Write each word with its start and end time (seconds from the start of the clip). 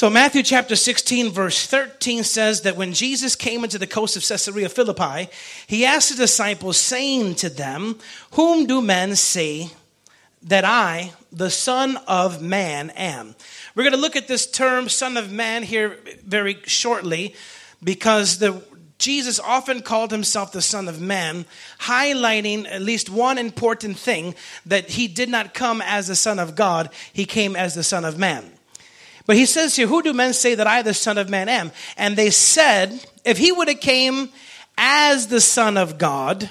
So, 0.00 0.08
Matthew 0.08 0.42
chapter 0.42 0.76
16, 0.76 1.28
verse 1.28 1.66
13 1.66 2.24
says 2.24 2.62
that 2.62 2.74
when 2.74 2.94
Jesus 2.94 3.36
came 3.36 3.64
into 3.64 3.76
the 3.76 3.86
coast 3.86 4.16
of 4.16 4.26
Caesarea 4.26 4.70
Philippi, 4.70 5.28
he 5.66 5.84
asked 5.84 6.08
the 6.08 6.16
disciples, 6.16 6.78
saying 6.78 7.34
to 7.34 7.50
them, 7.50 7.98
Whom 8.30 8.64
do 8.64 8.80
men 8.80 9.14
say 9.14 9.68
that 10.44 10.64
I, 10.64 11.12
the 11.30 11.50
Son 11.50 11.98
of 12.08 12.40
Man, 12.40 12.88
am? 12.96 13.34
We're 13.74 13.82
going 13.82 13.92
to 13.92 14.00
look 14.00 14.16
at 14.16 14.26
this 14.26 14.50
term, 14.50 14.88
Son 14.88 15.18
of 15.18 15.30
Man, 15.30 15.64
here 15.64 15.98
very 16.24 16.56
shortly 16.64 17.34
because 17.84 18.38
the 18.38 18.64
Jesus 18.96 19.38
often 19.38 19.82
called 19.82 20.12
himself 20.12 20.52
the 20.52 20.62
Son 20.62 20.88
of 20.88 20.98
Man, 20.98 21.44
highlighting 21.78 22.66
at 22.66 22.80
least 22.80 23.10
one 23.10 23.36
important 23.36 23.98
thing 23.98 24.34
that 24.64 24.88
he 24.88 25.08
did 25.08 25.28
not 25.28 25.52
come 25.52 25.82
as 25.82 26.06
the 26.06 26.16
Son 26.16 26.38
of 26.38 26.54
God, 26.54 26.88
he 27.12 27.26
came 27.26 27.54
as 27.54 27.74
the 27.74 27.84
Son 27.84 28.06
of 28.06 28.18
Man. 28.18 28.50
But 29.30 29.36
he 29.36 29.46
says 29.46 29.76
here, 29.76 29.86
Who 29.86 30.02
do 30.02 30.12
men 30.12 30.32
say 30.32 30.56
that 30.56 30.66
I, 30.66 30.82
the 30.82 30.92
Son 30.92 31.16
of 31.16 31.30
Man, 31.30 31.48
am? 31.48 31.70
And 31.96 32.16
they 32.16 32.30
said, 32.30 33.06
If 33.24 33.38
he 33.38 33.52
would 33.52 33.68
have 33.68 33.78
came 33.78 34.28
as 34.76 35.28
the 35.28 35.40
Son 35.40 35.76
of 35.76 35.98
God, 35.98 36.50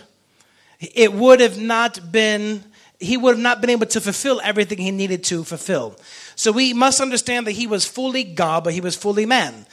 it 0.79 1.11
would 1.11 1.41
have 1.41 1.59
not 1.59 2.09
been, 2.09 2.63
he 2.97 3.17
would 3.17 3.31
have 3.31 3.43
not 3.43 3.59
been 3.59 3.69
able 3.69 3.87
to 3.87 3.99
fulfill 3.99 4.39
everything 4.45 4.77
he 4.77 4.91
needed 4.91 5.25
to 5.25 5.43
fulfill. 5.43 5.97
So 6.37 6.53
we 6.53 6.71
must 6.71 7.01
understand 7.01 7.47
that 7.47 7.51
he 7.51 7.67
was 7.67 7.83
fully 7.83 8.23
God, 8.23 8.63
but 8.63 8.71
he 8.71 8.79
was 8.79 8.95
fully 8.95 9.25
man. 9.25 9.65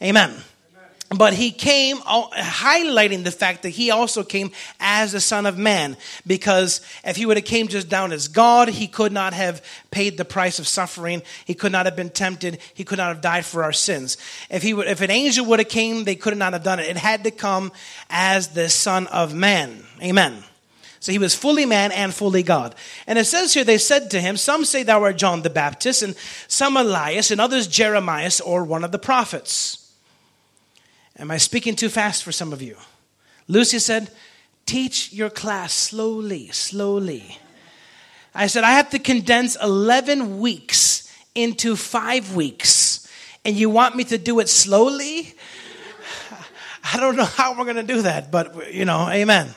Amen 0.00 0.34
but 1.10 1.34
he 1.34 1.50
came 1.50 1.98
highlighting 1.98 3.24
the 3.24 3.30
fact 3.30 3.62
that 3.62 3.70
he 3.70 3.90
also 3.90 4.24
came 4.24 4.50
as 4.80 5.12
the 5.12 5.20
son 5.20 5.46
of 5.46 5.58
man. 5.58 5.96
Because 6.26 6.80
if 7.04 7.16
he 7.16 7.26
would 7.26 7.36
have 7.36 7.46
came 7.46 7.68
just 7.68 7.88
down 7.88 8.12
as 8.12 8.28
god 8.28 8.68
he 8.68 8.86
could 8.86 9.12
not 9.12 9.32
have 9.32 9.62
paid 9.90 10.16
the 10.16 10.24
price 10.24 10.58
of 10.58 10.66
suffering. 10.66 11.22
He 11.44 11.54
could 11.54 11.72
not 11.72 11.86
have 11.86 11.96
been 11.96 12.10
tempted. 12.10 12.58
He 12.74 12.84
could 12.84 12.98
not 12.98 13.08
have 13.08 13.20
died 13.20 13.44
for 13.44 13.62
our 13.62 13.72
sins. 13.72 14.16
If 14.50 14.62
he 14.62 14.74
would, 14.74 14.88
if 14.88 15.00
an 15.00 15.10
angel 15.10 15.46
would 15.46 15.58
have 15.58 15.68
came 15.68 16.04
they 16.04 16.16
could 16.16 16.36
not 16.36 16.52
have 16.52 16.64
done 16.64 16.80
it. 16.80 16.88
It 16.88 16.96
had 16.96 17.24
to 17.24 17.30
come 17.30 17.72
as 18.10 18.48
the 18.48 18.68
son 18.68 19.06
of 19.08 19.34
man. 19.34 19.84
Amen. 20.02 20.42
So 21.00 21.12
he 21.12 21.18
was 21.18 21.34
fully 21.34 21.66
man 21.66 21.92
and 21.92 22.14
fully 22.14 22.42
God. 22.42 22.74
And 23.06 23.18
it 23.18 23.26
says 23.26 23.52
here, 23.52 23.62
they 23.62 23.76
said 23.76 24.10
to 24.12 24.20
him, 24.22 24.38
Some 24.38 24.64
say 24.64 24.84
thou 24.84 25.02
art 25.02 25.18
John 25.18 25.42
the 25.42 25.50
Baptist, 25.50 26.02
and 26.02 26.16
some 26.48 26.78
Elias, 26.78 27.30
and 27.30 27.42
others 27.42 27.66
Jeremiah, 27.66 28.30
or 28.42 28.64
one 28.64 28.84
of 28.84 28.90
the 28.90 28.98
prophets. 28.98 29.83
Am 31.18 31.30
I 31.30 31.36
speaking 31.38 31.76
too 31.76 31.88
fast 31.88 32.24
for 32.24 32.32
some 32.32 32.52
of 32.52 32.60
you? 32.60 32.76
Lucy 33.46 33.78
said, 33.78 34.10
Teach 34.66 35.12
your 35.12 35.30
class 35.30 35.72
slowly, 35.72 36.48
slowly. 36.48 37.38
I 38.34 38.46
said, 38.46 38.64
I 38.64 38.72
have 38.72 38.90
to 38.90 38.98
condense 38.98 39.56
11 39.62 40.40
weeks 40.40 41.12
into 41.34 41.76
five 41.76 42.34
weeks, 42.34 43.08
and 43.44 43.54
you 43.56 43.70
want 43.70 43.94
me 43.94 44.04
to 44.04 44.18
do 44.18 44.40
it 44.40 44.48
slowly? 44.48 45.34
I 46.94 46.98
don't 46.98 47.16
know 47.16 47.24
how 47.24 47.56
we're 47.56 47.64
going 47.64 47.76
to 47.76 47.82
do 47.82 48.02
that, 48.02 48.30
but 48.30 48.72
you 48.72 48.84
know, 48.84 49.08
amen. 49.08 49.54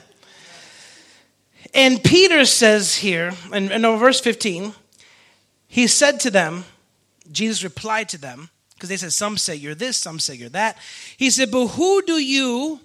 And 1.74 2.02
Peter 2.02 2.44
says 2.44 2.96
here, 2.96 3.32
in, 3.52 3.70
in 3.70 3.82
verse 3.82 4.20
15, 4.20 4.72
he 5.66 5.86
said 5.86 6.20
to 6.20 6.30
them, 6.30 6.64
Jesus 7.30 7.62
replied 7.62 8.08
to 8.10 8.18
them, 8.18 8.50
because 8.78 8.88
they 8.88 8.96
said, 8.96 9.12
Some 9.12 9.36
say 9.36 9.56
you're 9.56 9.74
this, 9.74 9.96
some 9.96 10.20
say 10.20 10.34
you're 10.34 10.48
that. 10.50 10.78
He 11.16 11.30
said, 11.30 11.50
But 11.50 11.66
who 11.68 12.02
do 12.02 12.22
you 12.22 12.80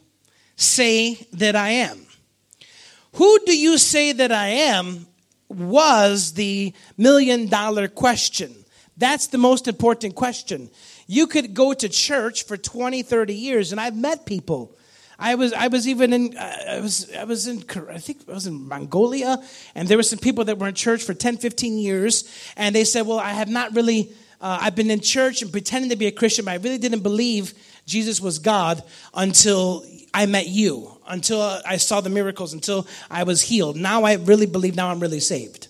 say 0.56 1.16
that 1.34 1.56
I 1.56 1.70
am? 1.70 2.06
Who 3.14 3.40
do 3.46 3.56
you 3.56 3.78
say 3.78 4.12
that 4.12 4.32
I 4.32 4.48
am 4.48 5.06
was 5.54 6.34
the 6.34 6.74
million 6.98 7.48
dollar 7.48 7.88
question. 7.88 8.66
That's 8.98 9.28
the 9.28 9.38
most 9.38 9.68
important 9.68 10.16
question. 10.16 10.70
You 11.08 11.28
could 11.28 11.54
go 11.54 11.74
to 11.74 11.90
church 11.90 12.44
for 12.46 12.58
20, 12.58 13.04
30 13.04 13.34
years, 13.34 13.72
and 13.72 13.82
I've 13.82 13.96
met 13.96 14.26
people. 14.26 14.76
I 15.20 15.36
was, 15.36 15.54
I 15.54 15.68
was 15.68 15.88
even 15.88 16.12
in, 16.12 16.38
uh, 16.38 16.58
I 16.70 16.80
was, 16.80 17.14
I 17.14 17.24
was 17.24 17.48
in, 17.48 17.64
I 17.90 17.98
think 17.98 18.22
I 18.28 18.34
was 18.34 18.48
in 18.48 18.68
Mongolia, 18.68 19.42
and 19.76 19.88
there 19.88 19.98
were 19.98 20.04
some 20.04 20.20
people 20.20 20.46
that 20.46 20.58
were 20.58 20.68
in 20.68 20.74
church 20.74 21.04
for 21.04 21.14
10, 21.14 21.38
15 21.38 21.78
years, 21.78 22.30
and 22.58 22.76
they 22.76 22.84
said, 22.84 23.06
well, 23.06 23.20
I 23.20 23.30
have 23.30 23.50
not 23.50 23.76
really 23.76 24.12
uh, 24.44 24.60
I've 24.62 24.76
been 24.76 24.92
in 24.92 25.00
church 25.00 25.42
and 25.42 25.50
pretending 25.50 25.90
to 25.92 25.96
be 25.96 26.06
a 26.06 26.12
Christian, 26.12 26.44
but 26.44 26.52
I 26.52 26.56
really 26.56 26.78
didn't 26.78 27.00
believe 27.00 27.54
Jesus 27.86 28.20
was 28.20 28.40
God 28.40 28.84
until 29.14 29.86
I 30.14 30.26
met 30.26 30.48
you, 30.48 30.98
until 31.08 31.42
I 31.66 31.78
saw 31.78 32.02
the 32.02 32.10
miracles, 32.10 32.54
until 32.54 32.86
I 33.10 33.24
was 33.24 33.42
healed. 33.42 33.78
Now 33.78 34.04
I 34.04 34.16
really 34.16 34.46
believe, 34.46 34.76
now 34.76 34.92
I'm 34.92 35.00
really 35.00 35.22
saved. 35.22 35.70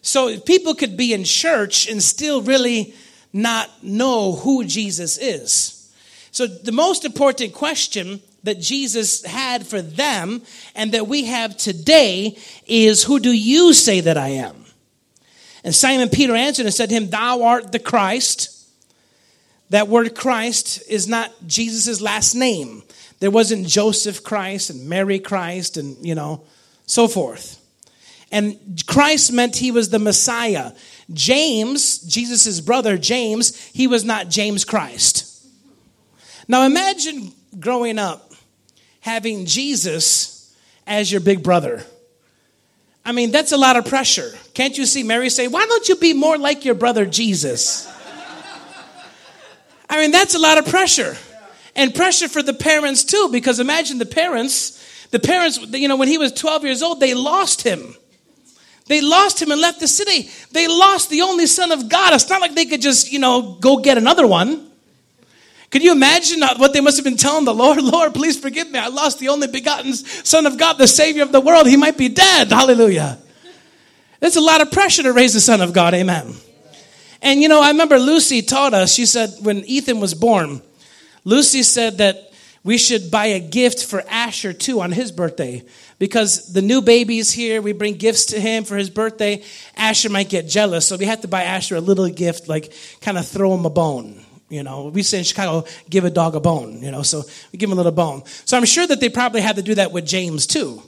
So 0.00 0.40
people 0.40 0.74
could 0.74 0.96
be 0.96 1.12
in 1.12 1.24
church 1.24 1.86
and 1.86 2.02
still 2.02 2.40
really 2.40 2.94
not 3.34 3.70
know 3.82 4.32
who 4.32 4.64
Jesus 4.64 5.18
is. 5.18 5.92
So 6.30 6.46
the 6.46 6.72
most 6.72 7.04
important 7.04 7.52
question 7.52 8.22
that 8.44 8.60
Jesus 8.60 9.24
had 9.26 9.66
for 9.66 9.82
them 9.82 10.40
and 10.74 10.92
that 10.92 11.06
we 11.06 11.24
have 11.24 11.56
today 11.58 12.38
is 12.66 13.04
who 13.04 13.20
do 13.20 13.30
you 13.30 13.74
say 13.74 14.00
that 14.00 14.16
I 14.16 14.28
am? 14.28 14.63
And 15.64 15.74
Simon 15.74 16.10
Peter 16.10 16.34
answered 16.36 16.66
and 16.66 16.74
said 16.74 16.90
to 16.90 16.94
him, 16.94 17.10
Thou 17.10 17.42
art 17.42 17.72
the 17.72 17.78
Christ. 17.78 18.50
That 19.70 19.88
word 19.88 20.14
Christ 20.14 20.82
is 20.88 21.08
not 21.08 21.32
Jesus' 21.46 22.00
last 22.00 22.34
name. 22.34 22.82
There 23.18 23.30
wasn't 23.30 23.66
Joseph 23.66 24.22
Christ 24.22 24.70
and 24.70 24.88
Mary 24.88 25.18
Christ 25.18 25.78
and, 25.78 25.96
you 26.06 26.14
know, 26.14 26.44
so 26.86 27.08
forth. 27.08 27.60
And 28.30 28.82
Christ 28.86 29.32
meant 29.32 29.56
he 29.56 29.70
was 29.70 29.88
the 29.88 29.98
Messiah. 29.98 30.72
James, 31.12 31.98
Jesus' 31.98 32.60
brother, 32.60 32.98
James, 32.98 33.58
he 33.68 33.86
was 33.86 34.04
not 34.04 34.28
James 34.28 34.64
Christ. 34.64 35.30
Now 36.46 36.66
imagine 36.66 37.32
growing 37.58 37.98
up 37.98 38.32
having 39.00 39.46
Jesus 39.46 40.54
as 40.86 41.10
your 41.10 41.20
big 41.20 41.42
brother. 41.42 41.84
I 43.04 43.12
mean, 43.12 43.30
that's 43.30 43.52
a 43.52 43.56
lot 43.56 43.76
of 43.76 43.84
pressure. 43.84 44.32
Can't 44.54 44.76
you 44.76 44.86
see 44.86 45.02
Mary 45.02 45.28
say, 45.28 45.48
Why 45.48 45.66
don't 45.66 45.88
you 45.88 45.96
be 45.96 46.14
more 46.14 46.38
like 46.38 46.64
your 46.64 46.74
brother 46.74 47.04
Jesus? 47.04 47.90
I 49.88 50.00
mean, 50.00 50.10
that's 50.10 50.34
a 50.34 50.38
lot 50.38 50.58
of 50.58 50.66
pressure. 50.66 51.16
And 51.76 51.94
pressure 51.94 52.28
for 52.28 52.42
the 52.42 52.54
parents 52.54 53.04
too, 53.04 53.28
because 53.30 53.60
imagine 53.60 53.98
the 53.98 54.06
parents, 54.06 55.08
the 55.10 55.18
parents, 55.18 55.58
you 55.72 55.88
know, 55.88 55.96
when 55.96 56.08
he 56.08 56.18
was 56.18 56.32
12 56.32 56.64
years 56.64 56.82
old, 56.82 57.00
they 57.00 57.14
lost 57.14 57.62
him. 57.62 57.94
They 58.86 59.00
lost 59.00 59.40
him 59.40 59.50
and 59.50 59.60
left 59.60 59.80
the 59.80 59.88
city. 59.88 60.30
They 60.52 60.68
lost 60.68 61.10
the 61.10 61.22
only 61.22 61.46
son 61.46 61.72
of 61.72 61.88
God. 61.88 62.12
It's 62.14 62.28
not 62.28 62.40
like 62.40 62.54
they 62.54 62.66
could 62.66 62.82
just, 62.82 63.12
you 63.12 63.18
know, 63.18 63.56
go 63.60 63.78
get 63.78 63.98
another 63.98 64.26
one. 64.26 64.70
Could 65.74 65.82
you 65.82 65.90
imagine 65.90 66.40
what 66.58 66.72
they 66.72 66.80
must 66.80 66.98
have 66.98 67.04
been 67.04 67.16
telling 67.16 67.44
the 67.44 67.52
Lord? 67.52 67.82
Lord, 67.82 68.14
please 68.14 68.38
forgive 68.38 68.70
me. 68.70 68.78
I 68.78 68.86
lost 68.86 69.18
the 69.18 69.30
only 69.30 69.48
begotten 69.48 69.92
Son 69.92 70.46
of 70.46 70.56
God, 70.56 70.74
the 70.74 70.86
Savior 70.86 71.24
of 71.24 71.32
the 71.32 71.40
world. 71.40 71.66
He 71.66 71.76
might 71.76 71.98
be 71.98 72.08
dead. 72.08 72.52
Hallelujah. 72.52 73.18
There's 74.20 74.36
a 74.36 74.40
lot 74.40 74.60
of 74.60 74.70
pressure 74.70 75.02
to 75.02 75.12
raise 75.12 75.34
the 75.34 75.40
Son 75.40 75.60
of 75.60 75.72
God. 75.72 75.92
Amen. 75.94 76.32
And 77.22 77.42
you 77.42 77.48
know, 77.48 77.60
I 77.60 77.70
remember 77.70 77.98
Lucy 77.98 78.40
taught 78.40 78.72
us, 78.72 78.94
she 78.94 79.04
said, 79.04 79.30
when 79.40 79.64
Ethan 79.64 79.98
was 79.98 80.14
born, 80.14 80.62
Lucy 81.24 81.64
said 81.64 81.98
that 81.98 82.32
we 82.62 82.78
should 82.78 83.10
buy 83.10 83.26
a 83.26 83.40
gift 83.40 83.84
for 83.84 84.04
Asher 84.08 84.52
too 84.52 84.80
on 84.80 84.92
his 84.92 85.10
birthday 85.10 85.64
because 85.98 86.52
the 86.52 86.62
new 86.62 86.82
baby 86.82 87.18
is 87.18 87.32
here. 87.32 87.60
We 87.60 87.72
bring 87.72 87.94
gifts 87.94 88.26
to 88.26 88.38
him 88.38 88.62
for 88.62 88.76
his 88.76 88.90
birthday. 88.90 89.42
Asher 89.76 90.08
might 90.08 90.28
get 90.28 90.46
jealous, 90.46 90.86
so 90.86 90.96
we 90.96 91.06
have 91.06 91.22
to 91.22 91.28
buy 91.28 91.42
Asher 91.42 91.74
a 91.74 91.80
little 91.80 92.08
gift, 92.08 92.48
like 92.48 92.72
kind 93.00 93.18
of 93.18 93.26
throw 93.26 93.52
him 93.52 93.66
a 93.66 93.70
bone. 93.70 94.24
You 94.54 94.62
know, 94.62 94.86
we 94.86 95.02
say 95.02 95.18
in 95.18 95.24
Chicago, 95.24 95.66
give 95.90 96.04
a 96.04 96.10
dog 96.10 96.36
a 96.36 96.40
bone, 96.40 96.80
you 96.80 96.92
know, 96.92 97.02
so 97.02 97.24
we 97.52 97.58
give 97.58 97.68
him 97.68 97.72
a 97.72 97.76
little 97.76 97.90
bone. 97.90 98.22
So 98.44 98.56
I'm 98.56 98.64
sure 98.64 98.86
that 98.86 99.00
they 99.00 99.08
probably 99.08 99.40
had 99.40 99.56
to 99.56 99.62
do 99.62 99.74
that 99.74 99.90
with 99.90 100.06
James 100.06 100.46
too. 100.46 100.80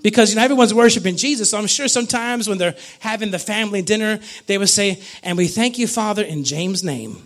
Because, 0.00 0.30
you 0.30 0.36
know, 0.36 0.44
everyone's 0.44 0.72
worshiping 0.72 1.16
Jesus. 1.16 1.50
So 1.50 1.58
I'm 1.58 1.66
sure 1.66 1.88
sometimes 1.88 2.48
when 2.48 2.56
they're 2.56 2.76
having 3.00 3.32
the 3.32 3.38
family 3.38 3.82
dinner, 3.82 4.20
they 4.46 4.56
would 4.56 4.68
say, 4.68 5.02
and 5.24 5.36
we 5.36 5.48
thank 5.48 5.76
you, 5.76 5.88
Father, 5.88 6.22
in 6.22 6.44
James' 6.44 6.84
name. 6.84 7.20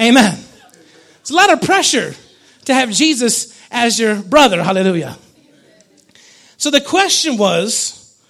Amen. 0.00 0.38
It's 1.20 1.30
a 1.30 1.34
lot 1.34 1.52
of 1.52 1.60
pressure 1.60 2.14
to 2.66 2.74
have 2.74 2.90
Jesus 2.92 3.60
as 3.70 3.98
your 3.98 4.14
brother. 4.22 4.62
Hallelujah. 4.62 5.18
So 6.56 6.70
the 6.70 6.80
question 6.80 7.36
was, 7.36 8.22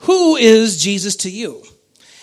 who 0.00 0.36
is 0.36 0.80
Jesus 0.80 1.16
to 1.16 1.30
you? 1.30 1.62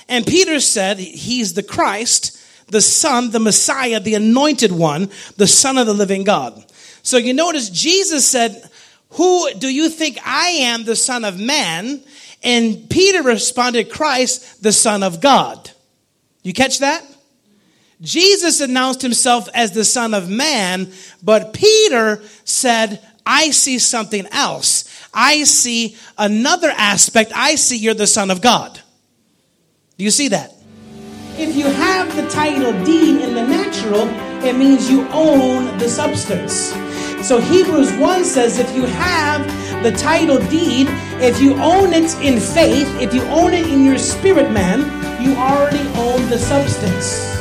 And 0.08 0.26
Peter 0.26 0.60
said, 0.60 1.00
He's 1.00 1.54
the 1.54 1.64
Christ, 1.64 2.33
the 2.68 2.82
Son, 2.82 3.32
the 3.32 3.40
Messiah, 3.40 4.00
the 4.00 4.16
anointed 4.16 4.72
one, 4.72 5.10
the 5.38 5.48
Son 5.48 5.78
of 5.78 5.88
the 5.88 5.94
living 5.94 6.24
God. 6.24 6.64
So 7.02 7.18
you 7.18 7.34
notice 7.34 7.70
Jesus 7.70 8.26
said, 8.26 8.70
Who 9.12 9.52
do 9.54 9.68
you 9.68 9.90
think 9.90 10.18
I 10.26 10.50
am, 10.50 10.86
the 10.86 10.96
Son 10.96 11.26
of 11.26 11.40
Man? 11.40 12.02
And 12.44 12.90
Peter 12.90 13.24
responded, 13.24 13.90
Christ, 13.90 14.62
the 14.62 14.74
Son 14.74 15.04
of 15.04 15.22
God. 15.22 15.72
You 16.44 16.54
catch 16.54 16.80
that? 16.80 17.06
Jesus 18.02 18.60
announced 18.60 19.02
himself 19.02 19.48
as 19.54 19.72
the 19.72 19.86
Son 19.86 20.14
of 20.14 20.30
Man, 20.30 20.92
but 21.24 21.54
Peter 21.54 22.22
said, 22.44 23.02
I 23.26 23.52
see 23.52 23.80
something 23.80 24.28
else. 24.32 24.84
I 25.14 25.44
see 25.44 25.96
another 26.18 26.70
aspect. 26.70 27.32
I 27.34 27.56
see 27.56 27.78
you're 27.78 27.94
the 27.94 28.08
Son 28.08 28.30
of 28.30 28.42
God. 28.42 28.82
Do 29.98 30.04
you 30.04 30.12
see 30.12 30.30
that? 30.30 30.53
If 31.36 31.56
you 31.56 31.66
have 31.66 32.16
the 32.16 32.30
title 32.30 32.72
deed 32.86 33.22
in 33.22 33.34
the 33.34 33.42
natural, 33.42 34.08
it 34.46 34.56
means 34.56 34.88
you 34.88 35.08
own 35.10 35.76
the 35.80 35.90
substance. 35.90 36.72
So 37.28 37.40
Hebrews 37.40 37.92
1 37.94 38.24
says 38.24 38.60
if 38.60 38.76
you 38.76 38.86
have 38.86 39.44
the 39.82 39.92
title 39.94 40.38
deed, 40.38 40.88
if 41.20 41.42
you 41.42 41.56
own 41.56 41.92
it 41.92 42.16
in 42.22 42.40
faith, 42.40 42.88
if 43.02 43.16
you 43.16 43.24
own 43.24 43.52
it 43.56 43.68
in 43.68 43.84
your 43.84 43.98
spirit 43.98 44.52
man, 44.52 44.82
you 45.24 45.36
already 45.36 45.88
own 45.98 46.30
the 46.30 46.38
substance. 46.38 47.34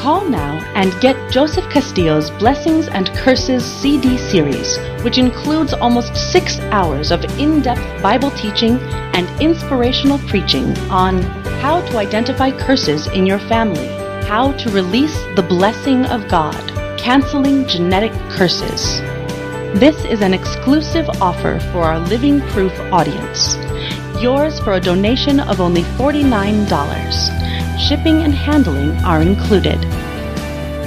Call 0.00 0.24
now 0.30 0.56
and 0.74 0.98
get 1.02 1.30
Joseph 1.30 1.68
Castillo's 1.70 2.30
Blessings 2.30 2.88
and 2.88 3.10
Curses 3.10 3.62
CD 3.62 4.16
series, 4.16 4.78
which 5.04 5.18
includes 5.18 5.74
almost 5.74 6.16
six 6.32 6.58
hours 6.70 7.10
of 7.10 7.22
in 7.38 7.60
depth 7.60 8.02
Bible 8.02 8.30
teaching 8.30 8.78
and 9.12 9.28
inspirational 9.42 10.18
preaching 10.20 10.74
on 10.88 11.39
how 11.60 11.82
to 11.82 11.98
identify 11.98 12.50
curses 12.50 13.06
in 13.08 13.26
your 13.26 13.38
family, 13.38 13.86
how 14.26 14.50
to 14.52 14.70
release 14.70 15.14
the 15.36 15.42
blessing 15.46 16.06
of 16.06 16.26
God, 16.26 16.56
canceling 16.98 17.66
genetic 17.66 18.12
curses. 18.30 19.00
This 19.78 20.02
is 20.06 20.22
an 20.22 20.32
exclusive 20.32 21.06
offer 21.20 21.60
for 21.70 21.82
our 21.82 21.98
Living 21.98 22.40
Proof 22.48 22.72
audience. 22.90 23.56
Yours 24.22 24.58
for 24.60 24.72
a 24.72 24.80
donation 24.80 25.38
of 25.38 25.60
only 25.60 25.82
$49. 26.00 27.78
Shipping 27.78 28.22
and 28.22 28.32
handling 28.32 28.92
are 29.04 29.20
included. 29.20 29.84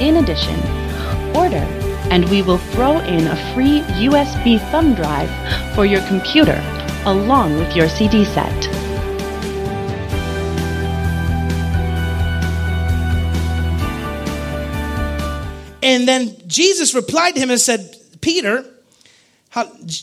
In 0.02 0.18
addition, 0.18 0.60
order 1.36 1.68
and 2.10 2.28
we 2.31 2.42
will 2.42 2.58
throw 2.58 2.98
in 3.02 3.28
a 3.28 3.54
free 3.54 3.81
USB 4.02 4.60
thumb 4.72 4.96
drive 4.96 5.30
for 5.76 5.86
your 5.86 6.02
computer 6.08 6.60
along 7.06 7.60
with 7.60 7.76
your 7.76 7.88
CD 7.88 8.26
set. 8.26 8.82
And 15.83 16.07
then 16.07 16.35
Jesus 16.47 16.95
replied 16.95 17.35
to 17.35 17.41
him 17.41 17.51
and 17.51 17.59
said, 17.59 17.95
Peter, 18.21 18.65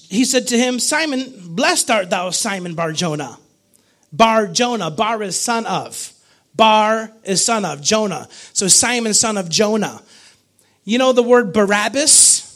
he 0.08 0.26
said 0.26 0.48
to 0.48 0.58
him, 0.58 0.78
Simon, 0.78 1.32
blessed 1.54 1.90
art 1.90 2.10
thou, 2.10 2.30
Simon 2.30 2.74
Bar 2.74 2.92
Jonah. 2.92 3.38
Bar 4.12 4.48
Jonah, 4.48 4.90
Bar 4.90 5.22
is 5.22 5.40
son 5.40 5.64
of. 5.64 6.12
Bar 6.54 7.10
is 7.24 7.42
son 7.42 7.64
of 7.64 7.80
Jonah. 7.80 8.28
So 8.52 8.68
Simon, 8.68 9.14
son 9.14 9.38
of 9.38 9.48
Jonah. 9.48 10.02
You 10.84 10.98
know 10.98 11.12
the 11.12 11.22
word 11.22 11.54
Barabbas? 11.54 12.46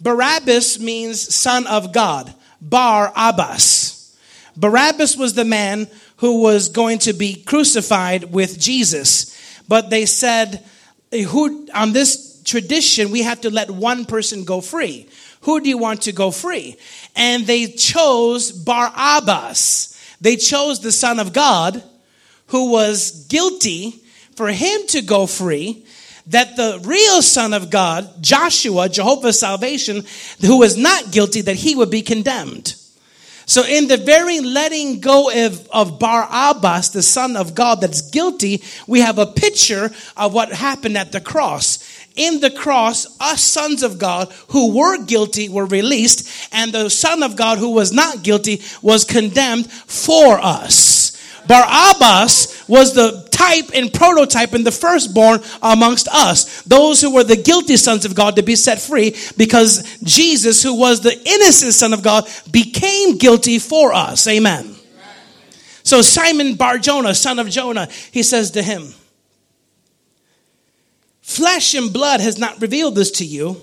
Barabbas 0.00 0.80
means 0.80 1.34
son 1.34 1.66
of 1.68 1.92
God. 1.92 2.34
Bar 2.60 3.12
Abbas. 3.14 4.16
Barabbas 4.56 5.16
was 5.16 5.34
the 5.34 5.44
man 5.44 5.86
who 6.16 6.42
was 6.42 6.68
going 6.70 6.98
to 7.00 7.12
be 7.12 7.36
crucified 7.36 8.32
with 8.32 8.58
Jesus. 8.58 9.62
But 9.68 9.90
they 9.90 10.06
said, 10.06 10.64
who, 11.12 11.68
on 11.72 11.92
this 11.92 12.27
tradition, 12.48 13.10
we 13.10 13.22
have 13.22 13.42
to 13.42 13.50
let 13.50 13.70
one 13.70 14.04
person 14.04 14.44
go 14.44 14.60
free. 14.60 15.08
Who 15.42 15.60
do 15.60 15.68
you 15.68 15.78
want 15.78 16.02
to 16.02 16.12
go 16.12 16.30
free? 16.30 16.76
And 17.14 17.46
they 17.46 17.66
chose 17.66 18.50
Barabbas. 18.50 19.94
They 20.20 20.36
chose 20.36 20.80
the 20.80 20.92
Son 20.92 21.20
of 21.20 21.32
God 21.32 21.82
who 22.48 22.70
was 22.70 23.26
guilty 23.26 24.02
for 24.34 24.48
him 24.48 24.86
to 24.88 25.02
go 25.02 25.26
free, 25.26 25.84
that 26.28 26.56
the 26.56 26.80
real 26.84 27.22
Son 27.22 27.54
of 27.54 27.70
God, 27.70 28.22
Joshua, 28.22 28.88
Jehovah's 28.88 29.38
salvation, 29.38 30.04
who 30.40 30.58
was 30.58 30.76
not 30.76 31.10
guilty, 31.10 31.40
that 31.42 31.56
he 31.56 31.74
would 31.74 31.90
be 31.90 32.02
condemned. 32.02 32.74
So, 33.46 33.64
in 33.64 33.88
the 33.88 33.96
very 33.96 34.40
letting 34.40 35.00
go 35.00 35.30
of, 35.46 35.66
of 35.70 35.98
Barabbas, 35.98 36.90
the 36.90 37.02
Son 37.02 37.34
of 37.34 37.54
God 37.54 37.80
that's 37.80 38.10
guilty, 38.10 38.62
we 38.86 39.00
have 39.00 39.18
a 39.18 39.24
picture 39.24 39.90
of 40.18 40.34
what 40.34 40.52
happened 40.52 40.98
at 40.98 41.12
the 41.12 41.20
cross. 41.20 41.78
In 42.18 42.40
the 42.40 42.50
cross, 42.50 43.06
us 43.20 43.42
sons 43.42 43.82
of 43.82 43.98
God 43.98 44.30
who 44.48 44.76
were 44.76 45.02
guilty 45.04 45.48
were 45.48 45.66
released, 45.66 46.28
and 46.52 46.72
the 46.72 46.90
Son 46.90 47.22
of 47.22 47.36
God 47.36 47.58
who 47.58 47.70
was 47.70 47.92
not 47.92 48.22
guilty 48.22 48.60
was 48.82 49.04
condemned 49.04 49.70
for 49.70 50.38
us. 50.38 51.16
Barabbas 51.46 52.68
was 52.68 52.92
the 52.94 53.26
type 53.30 53.70
and 53.74 53.92
prototype 53.92 54.52
and 54.52 54.66
the 54.66 54.70
firstborn 54.72 55.40
amongst 55.62 56.08
us. 56.08 56.62
Those 56.62 57.00
who 57.00 57.14
were 57.14 57.24
the 57.24 57.36
guilty 57.36 57.76
sons 57.76 58.04
of 58.04 58.14
God 58.14 58.36
to 58.36 58.42
be 58.42 58.54
set 58.54 58.80
free 58.80 59.16
because 59.36 59.98
Jesus, 60.02 60.62
who 60.62 60.74
was 60.78 61.00
the 61.00 61.16
innocent 61.26 61.72
son 61.72 61.94
of 61.94 62.02
God, 62.02 62.28
became 62.50 63.16
guilty 63.16 63.58
for 63.58 63.94
us. 63.94 64.26
Amen. 64.26 64.74
So 65.84 66.02
Simon 66.02 66.56
Bar 66.56 66.78
Jonah, 66.78 67.14
son 67.14 67.38
of 67.38 67.48
Jonah, 67.48 67.88
he 68.12 68.22
says 68.22 68.50
to 68.50 68.62
him, 68.62 68.92
Flesh 71.28 71.74
and 71.74 71.92
blood 71.92 72.20
has 72.20 72.38
not 72.38 72.58
revealed 72.62 72.94
this 72.94 73.10
to 73.10 73.24
you, 73.24 73.60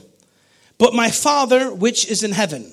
but 0.78 0.94
my 0.94 1.10
Father 1.10 1.74
which 1.74 2.08
is 2.08 2.24
in 2.24 2.32
heaven. 2.32 2.72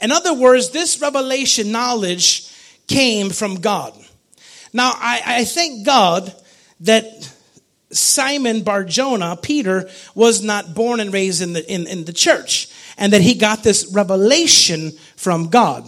In 0.00 0.10
other 0.10 0.32
words, 0.32 0.70
this 0.70 1.02
revelation 1.02 1.70
knowledge 1.70 2.50
came 2.88 3.28
from 3.28 3.60
God. 3.60 3.92
Now, 4.72 4.90
I, 4.94 5.20
I 5.26 5.44
thank 5.44 5.84
God 5.84 6.34
that 6.80 7.30
Simon 7.90 8.62
Barjona, 8.62 9.36
Peter, 9.36 9.90
was 10.14 10.42
not 10.42 10.74
born 10.74 10.98
and 10.98 11.12
raised 11.12 11.42
in 11.42 11.52
the, 11.52 11.70
in, 11.70 11.86
in 11.86 12.06
the 12.06 12.12
church, 12.14 12.68
and 12.96 13.12
that 13.12 13.20
he 13.20 13.34
got 13.34 13.62
this 13.62 13.92
revelation 13.92 14.92
from 15.14 15.50
God. 15.50 15.86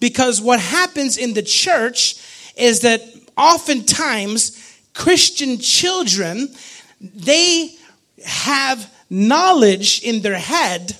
Because 0.00 0.40
what 0.40 0.58
happens 0.58 1.16
in 1.16 1.32
the 1.32 1.44
church 1.44 2.16
is 2.56 2.80
that 2.80 3.02
oftentimes 3.38 4.60
Christian 4.94 5.58
children, 5.58 6.48
they 7.00 7.74
have 8.24 8.92
knowledge 9.10 10.02
in 10.02 10.22
their 10.22 10.38
head 10.38 10.96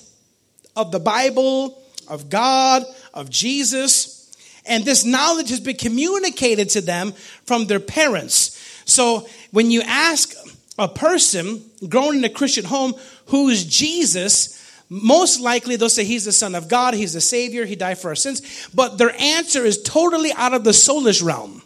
of 0.75 0.91
the 0.91 0.99
Bible, 0.99 1.81
of 2.07 2.29
God, 2.29 2.85
of 3.13 3.29
Jesus, 3.29 4.17
and 4.65 4.83
this 4.83 5.05
knowledge 5.05 5.49
has 5.49 5.59
been 5.59 5.77
communicated 5.77 6.69
to 6.71 6.81
them 6.81 7.13
from 7.45 7.65
their 7.65 7.79
parents. 7.79 8.53
So 8.85 9.27
when 9.51 9.71
you 9.71 9.81
ask 9.81 10.33
a 10.77 10.87
person 10.87 11.63
grown 11.87 12.17
in 12.17 12.23
a 12.23 12.29
Christian 12.29 12.65
home 12.65 12.93
who's 13.27 13.65
Jesus, 13.65 14.53
most 14.89 15.39
likely 15.39 15.75
they'll 15.75 15.89
say 15.89 16.03
he's 16.03 16.25
the 16.25 16.31
son 16.31 16.53
of 16.53 16.67
God, 16.67 16.93
he's 16.93 17.13
the 17.13 17.21
savior, 17.21 17.65
he 17.65 17.75
died 17.75 17.97
for 17.97 18.09
our 18.09 18.15
sins, 18.15 18.69
but 18.73 18.97
their 18.97 19.13
answer 19.19 19.65
is 19.65 19.81
totally 19.81 20.31
out 20.33 20.53
of 20.53 20.63
the 20.63 20.71
soulish 20.71 21.23
realm. 21.23 21.61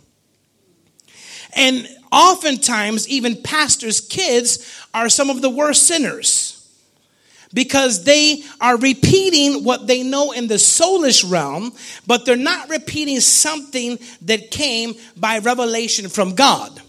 And 1.54 1.88
oftentimes, 2.12 3.08
even 3.08 3.42
pastors' 3.42 4.02
kids 4.02 4.86
are 4.94 5.10
some 5.10 5.30
of 5.30 5.42
the 5.42 5.50
worst 5.50 5.88
sinners 5.88 6.58
because 7.54 8.04
they 8.04 8.44
are 8.60 8.78
repeating 8.78 9.64
what 9.64 9.88
they 9.88 10.04
know 10.04 10.32
in 10.32 10.48
the 10.48 10.56
soulish 10.56 11.30
realm, 11.30 11.74
but 12.08 12.26
they're 12.26 12.36
not 12.36 12.70
repeating 12.70 13.20
something 13.20 14.00
that 14.22 14.52
came 14.52 14.94
by 15.18 15.40
revelation 15.40 16.08
from 16.08 16.36
God. 16.36 16.82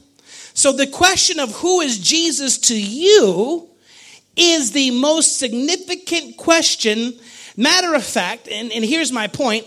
So 0.55 0.73
the 0.73 0.87
question 0.87 1.41
of 1.41 1.51
who 1.57 1.81
is 1.81 1.99
Jesus 1.99 2.59
to 2.59 2.81
you 2.81 3.69
is 4.37 4.73
the 4.73 4.91
most 4.93 5.39
significant 5.39 6.37
question. 6.37 7.15
Matter 7.57 7.95
of 7.95 8.05
fact, 8.05 8.49
and, 8.49 8.73
and 8.73 8.85
here's 8.85 9.13
my 9.13 9.27
point 9.27 9.67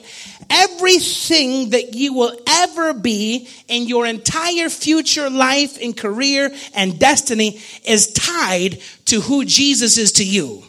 everything 0.50 1.72
that 1.72 1.94
you 1.94 2.14
will 2.14 2.38
ever 2.48 2.94
be 2.94 3.48
in 3.68 3.88
your 3.88 4.06
entire 4.06 4.70
future 4.70 5.30
life 5.30 5.78
and 5.82 5.96
career 5.96 6.54
and 6.74 7.00
destiny 7.00 7.60
is 7.86 8.12
tied 8.14 8.80
to 9.06 9.22
who 9.22 9.46
Jesus 9.46 9.98
is 9.98 10.14
to 10.14 10.26
you. 10.26 10.64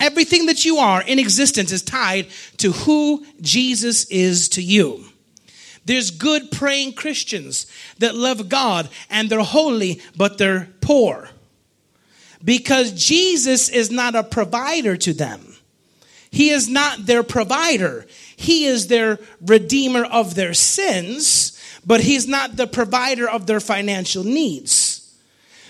Everything 0.00 0.46
that 0.46 0.64
you 0.64 0.78
are 0.78 1.02
in 1.02 1.18
existence 1.18 1.70
is 1.72 1.82
tied 1.82 2.26
to 2.58 2.72
who 2.72 3.24
Jesus 3.40 4.04
is 4.06 4.48
to 4.50 4.62
you. 4.62 5.04
There's 5.84 6.10
good 6.10 6.50
praying 6.50 6.94
Christians 6.94 7.66
that 7.98 8.14
love 8.14 8.48
God 8.48 8.88
and 9.10 9.28
they're 9.30 9.40
holy, 9.40 10.00
but 10.16 10.38
they're 10.38 10.68
poor. 10.80 11.28
because 12.44 12.92
Jesus 12.92 13.68
is 13.68 13.90
not 13.90 14.14
a 14.14 14.22
provider 14.24 14.96
to 14.96 15.12
them. 15.12 15.51
He 16.32 16.48
is 16.48 16.68
not 16.68 17.06
their 17.06 17.22
provider. 17.22 18.06
He 18.36 18.64
is 18.64 18.88
their 18.88 19.20
redeemer 19.42 20.02
of 20.02 20.34
their 20.34 20.54
sins, 20.54 21.60
but 21.86 22.00
he's 22.00 22.26
not 22.26 22.56
the 22.56 22.66
provider 22.66 23.28
of 23.28 23.46
their 23.46 23.60
financial 23.60 24.24
needs. 24.24 24.98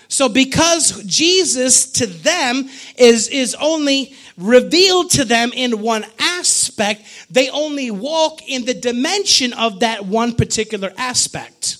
So 0.07 0.29
because 0.29 1.03
Jesus 1.03 1.91
to 1.93 2.05
them 2.05 2.69
is, 2.97 3.27
is 3.27 3.55
only 3.59 4.15
revealed 4.37 5.11
to 5.11 5.25
them 5.25 5.51
in 5.53 5.81
one 5.81 6.05
aspect, 6.17 7.03
they 7.29 7.49
only 7.49 7.91
walk 7.91 8.47
in 8.47 8.65
the 8.65 8.73
dimension 8.73 9.53
of 9.53 9.81
that 9.81 10.05
one 10.05 10.33
particular 10.33 10.93
aspect. 10.97 11.77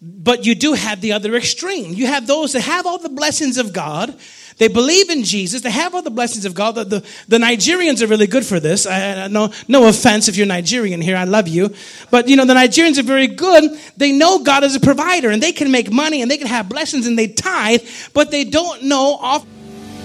But 0.00 0.44
you 0.44 0.54
do 0.54 0.74
have 0.74 1.00
the 1.00 1.12
other 1.12 1.34
extreme. 1.34 1.94
You 1.94 2.06
have 2.06 2.26
those 2.26 2.52
that 2.52 2.62
have 2.62 2.86
all 2.86 2.98
the 2.98 3.08
blessings 3.08 3.56
of 3.56 3.72
God. 3.72 4.18
They 4.58 4.68
believe 4.68 5.10
in 5.10 5.24
Jesus. 5.24 5.62
They 5.62 5.70
have 5.70 5.94
all 5.94 6.02
the 6.02 6.10
blessings 6.10 6.44
of 6.44 6.54
God. 6.54 6.74
The, 6.74 6.84
the, 6.84 7.06
the 7.28 7.38
Nigerians 7.38 8.02
are 8.02 8.06
really 8.06 8.26
good 8.26 8.44
for 8.44 8.60
this. 8.60 8.86
I, 8.86 9.24
I, 9.24 9.28
no, 9.28 9.52
no 9.68 9.88
offense 9.88 10.28
if 10.28 10.36
you're 10.36 10.46
Nigerian 10.46 11.00
here. 11.00 11.16
I 11.16 11.24
love 11.24 11.48
you. 11.48 11.74
But, 12.10 12.28
you 12.28 12.36
know, 12.36 12.44
the 12.44 12.54
Nigerians 12.54 12.98
are 12.98 13.02
very 13.02 13.26
good. 13.26 13.78
They 13.96 14.12
know 14.12 14.42
God 14.42 14.64
is 14.64 14.76
a 14.76 14.80
provider 14.80 15.30
and 15.30 15.42
they 15.42 15.52
can 15.52 15.70
make 15.70 15.90
money 15.90 16.22
and 16.22 16.30
they 16.30 16.38
can 16.38 16.46
have 16.46 16.68
blessings 16.68 17.06
and 17.06 17.18
they 17.18 17.28
tithe, 17.28 17.82
but 18.12 18.30
they 18.30 18.44
don't 18.44 18.84
know 18.84 19.18
off. 19.20 19.46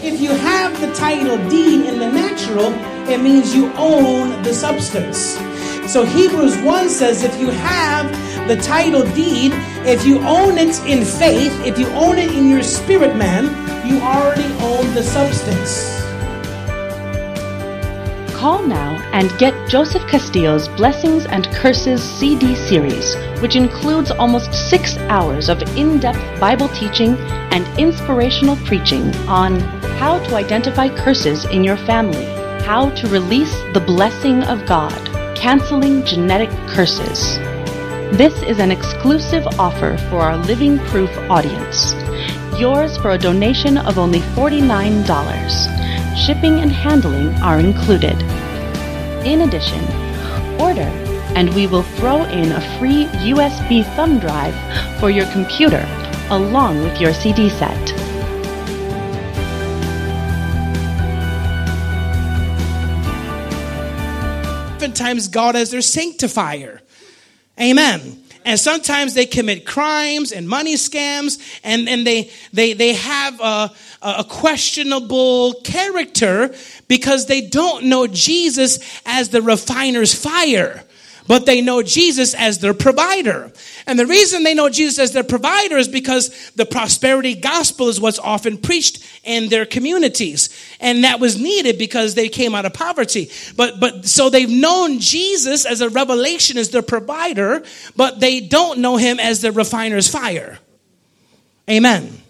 If 0.03 0.21
you 0.21 0.29
have 0.29 0.79
the 0.79 0.93
title 0.93 1.37
deed 1.49 1.87
in 1.87 1.99
the 1.99 2.11
natural, 2.11 2.71
it 3.09 3.19
means 3.19 3.55
you 3.55 3.71
own 3.73 4.43
the 4.43 4.53
substance. 4.53 5.37
So 5.91 6.05
Hebrews 6.05 6.57
1 6.57 6.89
says 6.89 7.23
if 7.23 7.39
you 7.39 7.49
have 7.49 8.47
the 8.47 8.57
title 8.57 9.03
deed, 9.13 9.53
if 9.87 10.05
you 10.05 10.19
own 10.19 10.57
it 10.57 10.77
in 10.85 11.05
faith, 11.05 11.53
if 11.65 11.79
you 11.79 11.87
own 11.89 12.17
it 12.17 12.31
in 12.31 12.49
your 12.49 12.61
spirit 12.61 13.15
man, 13.15 13.66
you 13.87 14.01
already 14.01 14.51
own 14.63 14.93
the 14.93 15.01
substance. 15.01 15.95
Call 18.33 18.61
now 18.67 18.95
and 19.13 19.35
get 19.39 19.69
Joseph 19.69 20.05
Castillo's 20.07 20.67
Blessings 20.67 21.25
and 21.25 21.47
Curses 21.47 22.03
CD 22.03 22.53
series, 22.53 23.15
which 23.41 23.55
includes 23.55 24.11
almost 24.11 24.53
six 24.69 24.97
hours 25.09 25.49
of 25.49 25.61
in 25.77 25.99
depth 25.99 26.39
Bible 26.39 26.67
teaching 26.69 27.15
and 27.51 27.65
inspirational 27.79 28.57
preaching 28.57 29.15
on 29.27 29.59
how 29.97 30.19
to 30.19 30.35
identify 30.35 30.89
curses 30.89 31.45
in 31.45 31.63
your 31.63 31.77
family, 31.77 32.25
how 32.63 32.89
to 32.89 33.07
release 33.07 33.55
the 33.73 33.83
blessing 33.85 34.43
of 34.43 34.65
God 34.65 34.93
Canceling 35.35 36.03
Genetic 36.03 36.49
Curses. 36.67 37.37
This 38.17 38.33
is 38.43 38.59
an 38.59 38.71
exclusive 38.71 39.47
offer 39.59 39.97
for 40.09 40.17
our 40.17 40.37
Living 40.37 40.77
Proof 40.79 41.09
audience. 41.29 41.93
Yours 42.59 42.97
for 42.97 43.11
a 43.11 43.17
donation 43.17 43.77
of 43.77 43.97
only 43.97 44.19
$49. 44.19 45.05
Shipping 46.17 46.59
and 46.59 46.71
handling 46.71 47.35
are 47.41 47.59
included. 47.59 48.19
In 49.25 49.41
addition, 49.41 49.83
order 50.59 50.89
and 51.35 51.53
we 51.53 51.67
will 51.67 51.83
throw 51.83 52.23
in 52.23 52.51
a 52.51 52.79
free 52.79 53.05
USB 53.31 53.85
thumb 53.95 54.19
drive 54.19 54.55
for 54.99 55.09
your 55.11 55.25
computer 55.31 55.85
along 56.29 56.81
with 56.81 56.99
your 56.99 57.13
CD 57.13 57.49
set. 57.49 58.07
oftentimes 64.97 65.27
God 65.27 65.55
as 65.55 65.69
their 65.69 65.81
sanctifier. 65.81 66.81
Amen. 67.59 68.23
And 68.47 68.57
sometimes 68.57 69.13
they 69.13 69.25
commit 69.25 69.65
crimes 69.65 70.31
and 70.31 70.47
money 70.47 70.75
scams, 70.75 71.37
and, 71.65 71.89
and 71.89 72.07
they, 72.07 72.31
they, 72.53 72.71
they 72.71 72.93
have 72.93 73.41
a, 73.41 73.69
a 74.01 74.23
questionable 74.23 75.55
character 75.65 76.55
because 76.87 77.25
they 77.25 77.41
don't 77.41 77.87
know 77.87 78.07
Jesus 78.07 78.79
as 79.05 79.27
the 79.27 79.41
refiner's 79.41 80.13
fire 80.13 80.85
but 81.27 81.45
they 81.45 81.61
know 81.61 81.83
Jesus 81.83 82.33
as 82.33 82.59
their 82.59 82.73
provider. 82.73 83.51
And 83.85 83.99
the 83.99 84.05
reason 84.05 84.43
they 84.43 84.53
know 84.53 84.69
Jesus 84.69 84.99
as 84.99 85.11
their 85.13 85.23
provider 85.23 85.77
is 85.77 85.87
because 85.87 86.51
the 86.51 86.65
prosperity 86.65 87.35
gospel 87.35 87.89
is 87.89 87.99
what's 87.99 88.19
often 88.19 88.57
preached 88.57 89.05
in 89.23 89.49
their 89.49 89.65
communities. 89.65 90.49
And 90.79 91.03
that 91.03 91.19
was 91.19 91.39
needed 91.39 91.77
because 91.77 92.15
they 92.15 92.29
came 92.29 92.55
out 92.55 92.65
of 92.65 92.73
poverty. 92.73 93.29
But, 93.55 93.79
but, 93.79 94.05
so 94.05 94.29
they've 94.29 94.49
known 94.49 94.99
Jesus 94.99 95.65
as 95.65 95.81
a 95.81 95.89
revelation 95.89 96.57
as 96.57 96.69
their 96.69 96.81
provider, 96.81 97.63
but 97.95 98.19
they 98.19 98.39
don't 98.39 98.79
know 98.79 98.97
him 98.97 99.19
as 99.19 99.41
the 99.41 99.51
refiner's 99.51 100.07
fire. 100.07 100.59
Amen. 101.69 102.23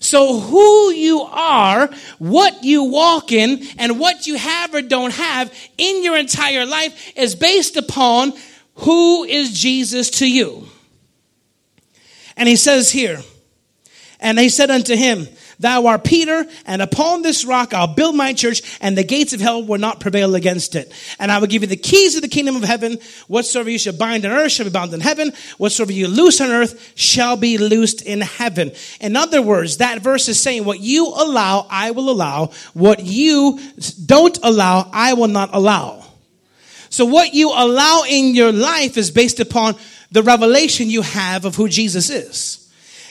So, 0.00 0.38
who 0.38 0.92
you 0.92 1.22
are, 1.22 1.90
what 2.18 2.62
you 2.62 2.84
walk 2.84 3.32
in, 3.32 3.66
and 3.78 3.98
what 3.98 4.26
you 4.26 4.36
have 4.36 4.74
or 4.74 4.82
don't 4.82 5.12
have 5.12 5.52
in 5.76 6.04
your 6.04 6.16
entire 6.16 6.66
life 6.66 7.12
is 7.16 7.34
based 7.34 7.76
upon 7.76 8.32
who 8.76 9.24
is 9.24 9.58
Jesus 9.60 10.10
to 10.10 10.30
you. 10.30 10.68
And 12.36 12.48
he 12.48 12.56
says 12.56 12.90
here, 12.90 13.20
and 14.20 14.38
they 14.38 14.48
said 14.48 14.70
unto 14.70 14.94
him, 14.94 15.26
Thou 15.60 15.86
art 15.86 16.04
Peter, 16.04 16.46
and 16.66 16.80
upon 16.80 17.22
this 17.22 17.44
rock 17.44 17.74
I'll 17.74 17.92
build 17.92 18.14
my 18.14 18.32
church, 18.32 18.78
and 18.80 18.96
the 18.96 19.02
gates 19.02 19.32
of 19.32 19.40
hell 19.40 19.62
will 19.62 19.78
not 19.78 19.98
prevail 19.98 20.36
against 20.36 20.76
it. 20.76 20.92
And 21.18 21.32
I 21.32 21.38
will 21.38 21.48
give 21.48 21.62
you 21.62 21.68
the 21.68 21.76
keys 21.76 22.14
of 22.14 22.22
the 22.22 22.28
kingdom 22.28 22.54
of 22.54 22.62
heaven. 22.62 22.98
Whatsoever 23.26 23.68
you 23.68 23.78
shall 23.78 23.96
bind 23.96 24.24
on 24.24 24.30
earth 24.30 24.52
shall 24.52 24.66
be 24.66 24.70
bound 24.70 24.94
in 24.94 25.00
heaven. 25.00 25.32
Whatsoever 25.58 25.92
you 25.92 26.06
loose 26.06 26.40
on 26.40 26.50
earth 26.50 26.92
shall 26.94 27.36
be 27.36 27.58
loosed 27.58 28.02
in 28.02 28.20
heaven. 28.20 28.70
In 29.00 29.16
other 29.16 29.42
words, 29.42 29.78
that 29.78 30.00
verse 30.00 30.28
is 30.28 30.40
saying, 30.40 30.64
What 30.64 30.80
you 30.80 31.08
allow, 31.08 31.66
I 31.68 31.90
will 31.90 32.10
allow. 32.10 32.52
What 32.74 33.00
you 33.00 33.58
don't 34.06 34.38
allow, 34.44 34.88
I 34.92 35.14
will 35.14 35.28
not 35.28 35.50
allow. 35.52 36.04
So 36.90 37.04
what 37.04 37.34
you 37.34 37.50
allow 37.50 38.04
in 38.08 38.34
your 38.34 38.52
life 38.52 38.96
is 38.96 39.10
based 39.10 39.40
upon 39.40 39.74
the 40.10 40.22
revelation 40.22 40.88
you 40.88 41.02
have 41.02 41.44
of 41.44 41.54
who 41.56 41.68
Jesus 41.68 42.10
is. 42.10 42.67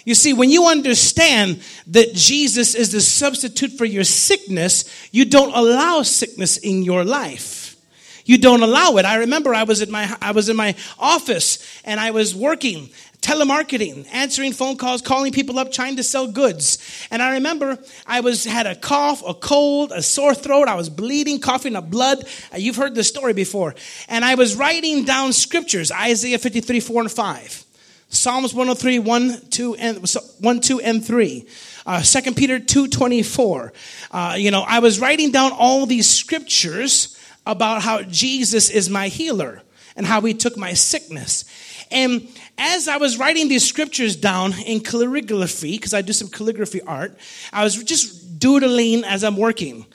You 0.08 0.16
see, 0.16 0.32
when 0.32 0.50
you 0.50 0.68
understand 0.68 1.62
that 1.88 2.14
Jesus 2.14 2.76
is 2.76 2.94
the 2.94 3.02
substitute 3.02 3.74
for 3.74 3.84
your 3.84 4.06
sickness, 4.06 4.86
you 5.12 5.26
don't 5.26 5.54
allow 5.54 6.02
sickness 6.02 6.56
in 6.56 6.84
your 6.84 7.04
life. 7.04 7.76
You 8.24 8.38
don't 8.38 8.64
allow 8.64 8.96
it. 8.96 9.04
I 9.04 9.18
remember 9.18 9.54
I 9.54 9.64
was 9.64 9.82
at 9.82 9.90
my 9.90 10.16
I 10.22 10.32
was 10.32 10.48
in 10.48 10.56
my 10.56 10.76
office 10.98 11.82
and 11.84 12.00
I 12.00 12.12
was 12.12 12.34
working 12.34 12.90
telemarketing, 13.20 14.08
answering 14.14 14.54
phone 14.54 14.78
calls, 14.78 15.02
calling 15.02 15.34
people 15.34 15.60
up, 15.60 15.74
trying 15.74 15.98
to 15.98 16.04
sell 16.04 16.32
goods. 16.32 16.78
And 17.12 17.22
I 17.22 17.34
remember 17.34 17.78
I 18.06 18.22
was 18.22 18.46
had 18.46 18.66
a 18.66 18.76
cough, 18.76 19.22
a 19.28 19.34
cold, 19.34 19.92
a 19.92 20.02
sore 20.02 20.34
throat. 20.34 20.70
I 20.70 20.76
was 20.76 20.90
bleeding, 20.90 21.42
coughing 21.42 21.76
up 21.76 21.92
blood. 21.92 22.26
You've 22.56 22.78
heard 22.78 22.96
this 22.96 23.10
story 23.10 23.34
before. 23.34 23.76
And 24.08 24.24
I 24.24 24.36
was 24.36 24.56
writing 24.56 25.04
down 25.04 25.34
scriptures, 25.34 25.92
Isaiah 25.92 26.38
53, 26.38 26.80
4 26.80 27.02
and 27.02 27.12
5. 27.12 27.67
Psalms 28.10 28.54
103, 28.54 29.00
1, 29.00 29.42
2, 29.50 29.76
and, 29.76 30.06
1, 30.40 30.60
2, 30.62 30.80
and 30.80 31.06
3. 31.06 31.48
Uh, 31.86 32.02
2 32.02 32.34
Peter 32.34 32.60
2, 32.60 32.88
24. 32.88 33.74
Uh, 34.12 34.36
you 34.38 34.52
know, 34.52 34.64
I 34.66 34.80
was 34.80 35.00
writing 35.00 35.32
down 35.32 35.52
all 35.52 35.86
these 35.86 36.10
scriptures 36.10 37.18
about 37.46 37.82
how 37.82 38.02
Jesus 38.04 38.70
is 38.70 38.90
my 38.90 39.08
healer 39.08 39.62
and 39.96 40.06
how 40.06 40.22
he 40.22 40.34
took 40.34 40.58
my 40.58 40.74
sickness. 40.74 41.46
And 41.92 42.28
as 42.58 42.88
I 42.88 42.98
was 42.98 43.18
writing 43.18 43.50
these 43.50 43.68
scriptures 43.68 44.16
down 44.16 44.54
in 44.60 44.80
calligraphy, 44.82 45.74
because 45.74 45.94
I 45.94 46.02
do 46.02 46.14
some 46.14 46.30
calligraphy 46.30 46.82
art, 46.82 47.18
I 47.52 47.64
was 47.64 47.82
just 47.84 48.40
doodling 48.40 49.04
as 49.04 49.24
I'm 49.24 49.38
working. 49.38 49.86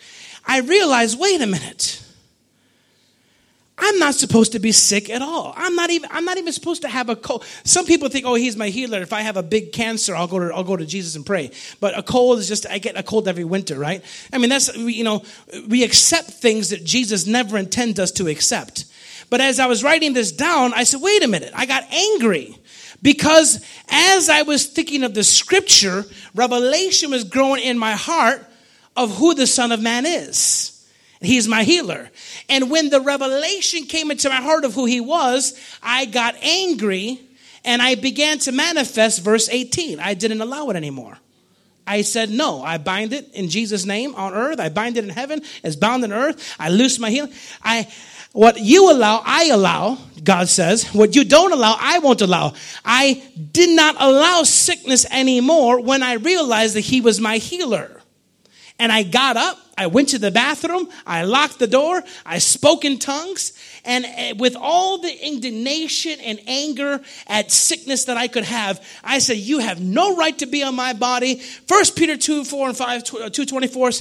I 0.47 0.61
realized, 0.61 1.19
wait 1.19 1.41
a 1.41 1.47
minute. 1.47 2.02
I'm 3.93 3.99
not 3.99 4.15
supposed 4.15 4.53
to 4.53 4.59
be 4.59 4.73
sick 4.73 5.11
at 5.11 5.21
all. 5.21 5.53
I'm 5.55 5.77
not 5.77 5.91
even 5.91 6.09
I'm 6.11 6.25
not 6.25 6.39
even 6.39 6.53
supposed 6.53 6.81
to 6.83 6.89
have 6.89 7.11
a 7.11 7.17
cold. 7.17 7.45
Some 7.65 7.85
people 7.85 8.09
think, 8.09 8.25
"Oh, 8.25 8.35
he's 8.35 8.57
my 8.57 8.71
healer. 8.71 9.03
If 9.03 9.13
I 9.13 9.21
have 9.21 9.37
a 9.37 9.43
big 9.43 9.73
cancer, 9.73 10.17
I'll 10.17 10.27
go 10.27 10.39
to 10.39 10.55
I'll 10.55 10.65
go 10.65 10.77
to 10.77 10.87
Jesus 10.87 11.15
and 11.15 11.27
pray." 11.27 11.51
But 11.79 11.97
a 11.97 12.03
cold 12.03 12.39
is 12.39 12.49
just 12.49 12.67
I 12.67 12.79
get 12.79 12.97
a 12.97 13.03
cold 13.03 13.29
every 13.29 13.45
winter, 13.45 13.79
right? 13.79 14.03
I 14.33 14.39
mean, 14.39 14.49
that's 14.49 14.75
you 14.77 15.05
know, 15.05 15.23
we 15.69 15.85
accept 15.85 16.31
things 16.31 16.71
that 16.71 16.85
Jesus 16.85 17.27
never 17.27 17.59
intended 17.59 18.01
us 18.01 18.13
to 18.13 18.29
accept. 18.29 18.87
But 19.29 19.43
as 19.43 19.61
I 19.61 19.67
was 19.67 19.85
writing 19.85 20.15
this 20.15 20.33
down, 20.33 20.73
I 20.73 20.85
said, 20.85 21.03
"Wait 21.03 21.23
a 21.23 21.29
minute." 21.29 21.53
I 21.55 21.67
got 21.67 21.85
angry 21.93 22.57
because 23.03 23.63
as 23.91 24.31
I 24.31 24.43
was 24.43 24.65
thinking 24.65 25.03
of 25.03 25.13
the 25.13 25.25
scripture, 25.25 26.07
revelation 26.35 27.11
was 27.11 27.25
growing 27.25 27.63
in 27.63 27.77
my 27.77 27.93
heart 27.93 28.47
of 28.97 29.15
who 29.17 29.35
the 29.35 29.47
Son 29.47 29.71
of 29.71 29.83
Man 29.83 30.07
is. 30.07 30.72
He's 31.23 31.49
my 31.49 31.65
healer. 31.65 32.11
And 32.49 32.71
when 32.71 32.91
the 32.91 33.01
revelation 33.01 33.85
came 33.85 34.11
into 34.11 34.29
my 34.29 34.37
heart 34.37 34.65
of 34.65 34.75
who 34.75 34.87
he 34.87 35.01
was, 35.01 35.59
I 35.83 36.05
got 36.07 36.35
angry 36.43 37.21
and 37.65 37.81
I 37.81 37.95
began 37.95 38.39
to 38.41 38.53
manifest 38.53 39.23
verse 39.23 39.49
18. 39.49 40.01
I 40.01 40.15
didn't 40.15 40.41
allow 40.41 40.71
it 40.71 40.77
anymore. 40.77 41.17
I 41.87 42.03
said, 42.03 42.31
No, 42.31 42.63
I 42.63 42.79
bind 42.79 43.13
it 43.13 43.29
in 43.35 43.49
Jesus' 43.49 43.85
name 43.85 44.15
on 44.15 44.35
earth. 44.35 44.61
I 44.61 44.69
bind 44.69 44.97
it 44.97 45.05
in 45.05 45.11
heaven. 45.11 45.43
It's 45.63 45.77
bound 45.77 46.05
in 46.05 46.13
earth. 46.13 46.57
I 46.59 46.71
loose 46.71 46.99
my 46.99 47.11
healing. 47.11 47.33
I, 47.63 47.89
What 48.33 48.59
you 48.59 48.91
allow, 48.91 49.23
I 49.25 49.47
allow, 49.47 49.99
God 50.23 50.49
says. 50.49 50.87
What 50.89 51.15
you 51.15 51.25
don't 51.25 51.53
allow, 51.53 51.77
I 51.79 51.99
won't 51.99 52.23
allow. 52.23 52.55
I 52.85 53.23
did 53.53 53.71
not 53.71 53.97
allow 53.99 54.43
sickness 54.45 55.05
anymore 55.11 55.81
when 55.81 56.03
I 56.03 56.15
realized 56.15 56.77
that 56.77 56.81
He 56.81 57.01
was 57.01 57.21
my 57.21 57.39
healer. 57.39 58.01
And 58.79 58.91
I 58.91 59.03
got 59.03 59.37
up, 59.37 59.59
I 59.77 59.87
went 59.87 60.11
to 60.11 60.19
the 60.19 60.31
bathroom, 60.31 60.89
I 61.07 61.25
locked 61.25 61.59
the 61.59 61.67
door, 61.67 62.03
I 62.27 62.39
spoke 62.39 62.85
in 62.85 62.99
tongues, 62.99 63.53
and 63.85 64.05
eh, 64.05 64.35
with 64.37 64.55
all 64.55 64.99
the 64.99 65.27
indignation 65.27 66.21
and 66.21 66.39
anger 66.47 67.01
at 67.27 67.51
sickness 67.51 68.05
that 68.05 68.19
I 68.19 68.29
could 68.29 68.45
have, 68.45 68.87
I 69.03 69.19
said, 69.19 69.39
You 69.39 69.61
have 69.61 69.81
no 69.81 70.15
right 70.17 70.37
to 70.39 70.47
be 70.47 70.63
on 70.63 70.75
my 70.75 70.93
body. 70.93 71.43
1 71.69 71.85
Peter 71.97 72.17
2, 72.17 72.45
4 72.45 72.69
and 72.69 72.77
5, 72.77 73.05
224, 73.05 73.89
uh, 73.89 73.93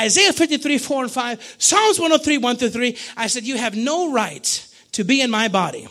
Isaiah 0.00 0.32
53, 0.32 0.78
4 0.78 1.02
and 1.04 1.12
5, 1.12 1.54
Psalms 1.58 1.98
103, 2.00 2.38
1 2.38 2.56
through 2.56 2.70
3. 2.70 2.98
I 3.16 3.26
said, 3.28 3.44
You 3.44 3.56
have 3.56 3.76
no 3.76 4.12
right 4.12 4.66
to 4.92 5.04
be 5.04 5.20
in 5.20 5.30
my 5.30 5.48
body. 5.48 5.86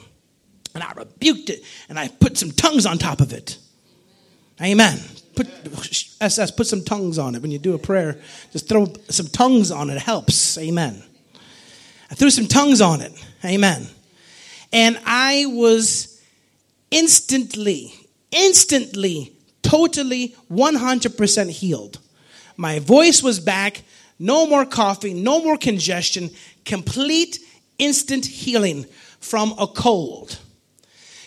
And 0.76 0.84
I 0.84 0.92
rebuked 0.94 1.50
it 1.50 1.64
and 1.88 1.98
I 1.98 2.10
put 2.10 2.38
some 2.38 2.52
tongues 2.52 2.86
on 2.86 2.98
top 2.98 3.22
of 3.22 3.34
it. 3.34 3.58
Amen. 4.62 5.00
Put 5.40 6.18
SS, 6.20 6.52
put 6.52 6.68
some 6.68 6.84
tongues 6.84 7.18
on 7.18 7.34
it 7.34 7.42
when 7.42 7.50
you 7.50 7.60
do 7.60 7.74
a 7.74 7.80
prayer. 7.80 8.20
Just 8.52 8.68
throw 8.68 8.88
some 9.08 9.28
tongues 9.28 9.72
on 9.72 9.90
it. 9.90 9.96
It 9.96 10.02
helps. 10.02 10.58
Amen. 10.58 11.02
I 12.12 12.16
threw 12.16 12.30
some 12.30 12.46
tongues 12.46 12.82
on 12.82 13.00
it. 13.00 13.14
Amen. 13.46 13.88
And 14.74 15.00
I 15.06 15.46
was 15.48 16.22
instantly, 16.92 17.94
instantly, 18.34 19.32
totally 19.62 20.36
100% 20.52 21.50
healed. 21.50 22.00
My 22.58 22.80
voice 22.80 23.24
was 23.24 23.40
back. 23.40 23.84
No 24.20 24.46
more 24.46 24.66
coughing, 24.66 25.24
no 25.24 25.42
more 25.42 25.56
congestion, 25.56 26.32
complete 26.66 27.40
instant 27.78 28.26
healing 28.26 28.86
from 29.22 29.54
a 29.58 29.68
cold. 29.68 30.38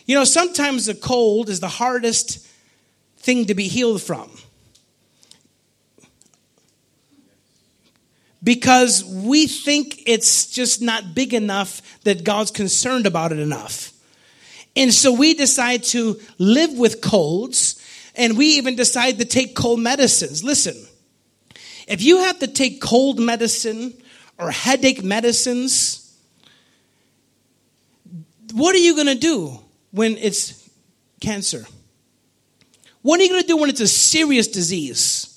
You 0.04 0.16
know, 0.16 0.24
sometimes 0.24 0.86
a 0.88 0.94
cold 0.94 1.48
is 1.48 1.60
the 1.60 1.68
hardest 1.68 2.46
thing 3.22 3.46
to 3.46 3.54
be 3.54 3.68
healed 3.68 4.02
from. 4.02 4.30
because 8.42 9.04
we 9.04 9.46
think 9.46 10.02
it's 10.06 10.46
just 10.46 10.82
not 10.82 11.14
big 11.14 11.32
enough 11.32 12.00
that 12.02 12.24
God's 12.24 12.50
concerned 12.50 13.06
about 13.06 13.32
it 13.32 13.38
enough. 13.38 13.92
And 14.74 14.92
so 14.92 15.12
we 15.12 15.34
decide 15.34 15.84
to 15.84 16.18
live 16.38 16.72
with 16.72 17.00
colds, 17.00 17.80
and 18.16 18.36
we 18.36 18.46
even 18.56 18.74
decide 18.74 19.18
to 19.18 19.24
take 19.24 19.54
cold 19.54 19.80
medicines. 19.80 20.42
Listen, 20.42 20.74
if 21.86 22.02
you 22.02 22.18
have 22.18 22.38
to 22.40 22.46
take 22.46 22.80
cold 22.80 23.20
medicine 23.20 23.94
or 24.38 24.50
headache 24.50 25.04
medicines, 25.04 26.16
what 28.52 28.74
are 28.74 28.78
you 28.78 28.94
going 28.94 29.06
to 29.06 29.14
do 29.14 29.58
when 29.92 30.16
it's 30.16 30.68
cancer? 31.20 31.64
What 33.02 33.20
are 33.20 33.24
you 33.24 33.28
going 33.28 33.42
to 33.42 33.48
do 33.48 33.56
when 33.56 33.68
it's 33.68 33.80
a 33.80 33.88
serious 33.88 34.48
disease? 34.48 35.28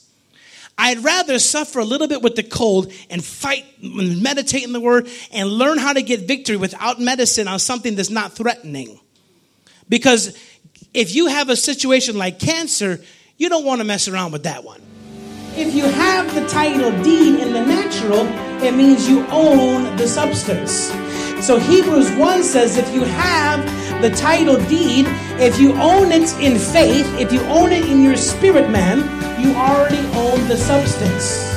I'd 0.77 0.99
rather 0.99 1.39
suffer 1.39 1.79
a 1.79 1.85
little 1.85 2.07
bit 2.07 2.21
with 2.21 2.35
the 2.35 2.43
cold 2.43 2.91
and 3.09 3.23
fight 3.23 3.65
and 3.81 4.21
meditate 4.21 4.63
in 4.63 4.73
the 4.73 4.81
word 4.81 5.07
and 5.31 5.49
learn 5.49 5.77
how 5.77 5.93
to 5.93 6.01
get 6.01 6.27
victory 6.27 6.57
without 6.57 6.99
medicine 6.99 7.47
on 7.47 7.59
something 7.59 7.95
that's 7.95 8.09
not 8.09 8.33
threatening. 8.33 8.99
Because 9.87 10.37
if 10.93 11.15
you 11.15 11.27
have 11.27 11.49
a 11.49 11.55
situation 11.55 12.17
like 12.17 12.39
cancer, 12.39 13.01
you 13.37 13.49
don't 13.49 13.65
want 13.65 13.79
to 13.79 13.85
mess 13.85 14.07
around 14.07 14.31
with 14.33 14.43
that 14.43 14.63
one. 14.63 14.81
If 15.55 15.73
you 15.73 15.85
have 15.85 16.35
the 16.35 16.45
title 16.47 16.91
deed 17.01 17.39
in 17.39 17.53
the 17.53 17.65
natural, 17.65 18.27
it 18.61 18.73
means 18.75 19.07
you 19.07 19.25
own 19.27 19.95
the 19.95 20.07
substance. 20.07 20.91
So 21.45 21.57
Hebrews 21.57 22.11
1 22.11 22.43
says 22.43 22.77
if 22.77 22.93
you 22.93 23.03
have 23.03 23.84
the 24.01 24.09
title 24.09 24.57
deed, 24.65 25.05
if 25.39 25.59
you 25.59 25.73
own 25.73 26.11
it 26.11 26.33
in 26.39 26.57
faith, 26.57 27.07
if 27.19 27.31
you 27.31 27.41
own 27.41 27.71
it 27.71 27.85
in 27.85 28.01
your 28.01 28.17
spirit 28.17 28.69
man, 28.69 28.99
you 29.41 29.53
already 29.55 29.99
own 30.17 30.47
the 30.47 30.57
substance. 30.57 31.53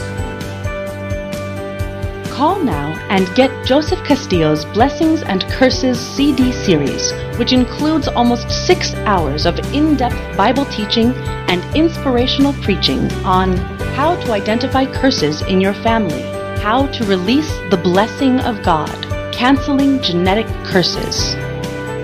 Call 2.30 2.63
now 2.63 2.93
and 3.10 3.26
get 3.34 3.50
Joseph 3.67 3.99
Castillo's 4.04 4.65
Blessings 4.67 5.23
and 5.23 5.43
Curses 5.50 5.99
CD 5.99 6.52
series, 6.52 7.13
which 7.36 7.52
includes 7.52 8.06
almost 8.06 8.49
six 8.67 8.95
hours 9.06 9.45
of 9.45 9.58
in 9.75 9.97
depth 9.97 10.36
Bible 10.36 10.65
teaching 10.67 11.13
and 11.49 11.65
inspirational 11.76 12.52
preaching 12.63 13.10
on 13.25 13.56
how 13.97 14.15
to 14.23 14.32
identify 14.32 14.86
curses 14.86 15.43
in 15.43 15.60
your 15.60 15.75
family, 15.75 16.23
how 16.60 16.86
to 16.86 17.04
release 17.06 17.50
the 17.71 17.80
blessing 17.82 18.39
of 18.41 18.63
God, 18.63 18.95
canceling 19.32 20.00
genetic 20.00 20.47
curses. 20.65 21.34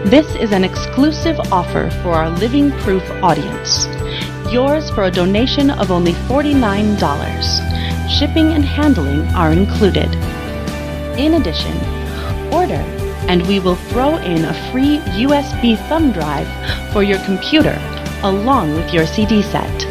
This 0.05 0.35
is 0.37 0.53
an 0.53 0.65
exclusive 0.65 1.39
offer 1.51 1.91
for 2.03 2.13
our 2.13 2.31
Living 2.31 2.71
Proof 2.83 3.03
audience 3.23 3.87
yours 4.55 4.89
for 4.91 5.05
a 5.05 5.11
donation 5.11 5.69
of 5.69 5.91
only 5.91 6.13
$49. 6.13 8.09
Shipping 8.09 8.53
and 8.53 8.65
handling 8.65 9.23
are 9.35 9.51
included. 9.51 10.15
In 11.19 11.35
addition, 11.35 11.77
order 12.53 12.83
and 13.27 13.45
we 13.49 13.59
will 13.59 13.75
throw 13.75 14.17
in 14.19 14.45
a 14.45 14.71
free 14.71 14.99
USB 15.19 15.77
thumb 15.89 16.13
drive 16.13 16.47
for 16.93 17.03
your 17.03 17.19
computer 17.25 17.77
along 18.23 18.75
with 18.75 18.93
your 18.93 19.07
CD 19.07 19.43
set. 19.43 19.85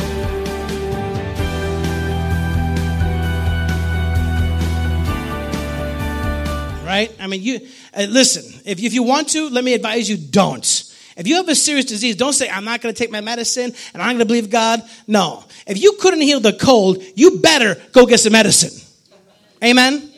Right? 6.85 7.11
I 7.19 7.27
mean, 7.27 7.41
you 7.41 7.67
uh, 7.95 8.05
listen. 8.09 8.61
If, 8.65 8.81
if 8.81 8.93
you 8.93 9.03
want 9.03 9.29
to, 9.29 9.49
let 9.49 9.63
me 9.63 9.73
advise 9.73 10.09
you: 10.09 10.17
don't. 10.17 10.89
If 11.15 11.27
you 11.27 11.35
have 11.35 11.47
a 11.47 11.55
serious 11.55 11.85
disease, 11.85 12.15
don't 12.15 12.33
say, 12.33 12.49
I'm 12.49 12.65
not 12.65 12.81
going 12.81 12.93
to 12.93 12.97
take 12.97 13.11
my 13.11 13.21
medicine 13.21 13.73
and 13.93 14.01
I'm 14.01 14.09
going 14.09 14.19
to 14.19 14.25
believe 14.25 14.49
God. 14.49 14.81
No. 15.07 15.43
If 15.67 15.81
you 15.81 15.97
couldn't 15.99 16.21
heal 16.21 16.39
the 16.39 16.53
cold, 16.53 17.03
you 17.15 17.39
better 17.39 17.79
go 17.91 18.05
get 18.05 18.19
some 18.19 18.33
medicine. 18.33 18.71
Amen? 19.63 20.11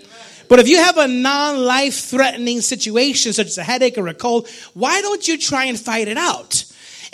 But 0.48 0.60
if 0.60 0.68
you 0.68 0.78
have 0.78 0.98
a 0.98 1.08
non 1.08 1.64
life 1.64 1.96
threatening 1.96 2.62
situation, 2.62 3.34
such 3.34 3.48
as 3.48 3.58
a 3.58 3.64
headache 3.64 3.98
or 3.98 4.08
a 4.08 4.14
cold, 4.14 4.48
why 4.74 5.02
don't 5.02 5.28
you 5.28 5.38
try 5.38 5.66
and 5.66 5.80
fight 5.80 6.08
it 6.08 6.18
out? 6.18 6.65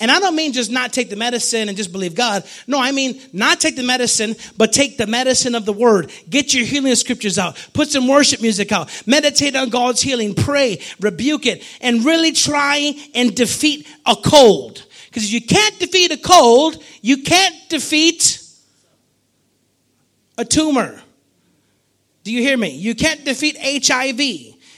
And 0.02 0.10
I 0.10 0.20
don't 0.20 0.36
mean 0.36 0.52
just 0.52 0.72
not 0.72 0.92
take 0.92 1.12
the 1.12 1.16
medicine 1.16 1.70
and 1.70 1.78
just 1.78 1.92
believe 1.92 2.16
God. 2.16 2.44
No, 2.66 2.80
I 2.82 2.92
mean 2.92 3.22
not 3.34 3.60
take 3.60 3.76
the 3.76 3.84
medicine, 3.84 4.36
but 4.58 4.74
take 4.74 4.98
the 4.98 5.06
medicine 5.06 5.54
of 5.54 5.64
the 5.64 5.74
word. 5.74 6.12
Get 6.28 6.56
your 6.56 6.66
healing 6.66 6.96
scriptures 6.96 7.38
out. 7.38 7.56
Put 7.74 7.90
some 7.90 8.08
worship 8.08 8.42
music 8.42 8.72
out. 8.72 8.90
Meditate 9.06 9.56
on 9.56 9.70
God's 9.70 10.02
healing. 10.02 10.34
Pray, 10.34 10.82
rebuke 11.00 11.46
it, 11.46 11.64
and 11.82 12.04
really 12.04 12.32
try 12.32 12.96
and 13.14 13.36
defeat 13.36 13.88
a 14.08 14.16
cold. 14.16 14.84
Because 15.06 15.26
if 15.26 15.34
you 15.34 15.42
can't 15.42 15.78
defeat 15.78 16.12
a 16.12 16.18
cold, 16.18 16.84
you 17.02 17.22
can't 17.22 17.56
defeat 17.70 18.42
a 20.40 20.46
tumor. 20.46 21.00
Do 22.24 22.34
you 22.34 22.42
hear 22.42 22.58
me? 22.58 22.70
You 22.70 22.96
can't 22.96 23.24
defeat 23.24 23.56
HIV. 23.86 24.20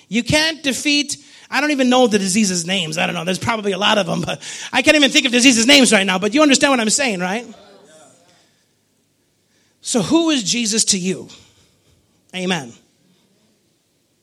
You 0.10 0.24
can't 0.24 0.62
defeat 0.62 1.23
I 1.54 1.62
don't 1.62 1.70
even 1.70 1.88
know 1.88 2.08
the 2.08 2.18
diseases' 2.18 2.66
names. 2.66 2.98
I 2.98 3.06
don't 3.06 3.14
know. 3.14 3.26
There's 3.26 3.38
probably 3.38 3.74
a 3.74 3.78
lot 3.78 4.00
of 4.00 4.08
them, 4.08 4.22
but 4.22 4.42
I 4.74 4.82
can't 4.82 4.98
even 4.98 5.12
think 5.12 5.28
of 5.28 5.32
diseases' 5.32 5.68
names 5.68 5.94
right 5.94 6.04
now. 6.04 6.18
But 6.18 6.34
you 6.34 6.42
understand 6.42 6.72
what 6.72 6.80
I'm 6.80 6.90
saying, 6.90 7.20
right? 7.20 7.46
So, 9.82 10.02
who 10.02 10.32
is 10.32 10.42
Jesus 10.42 10.84
to 10.86 10.98
you? 10.98 11.30
Amen. 12.36 12.74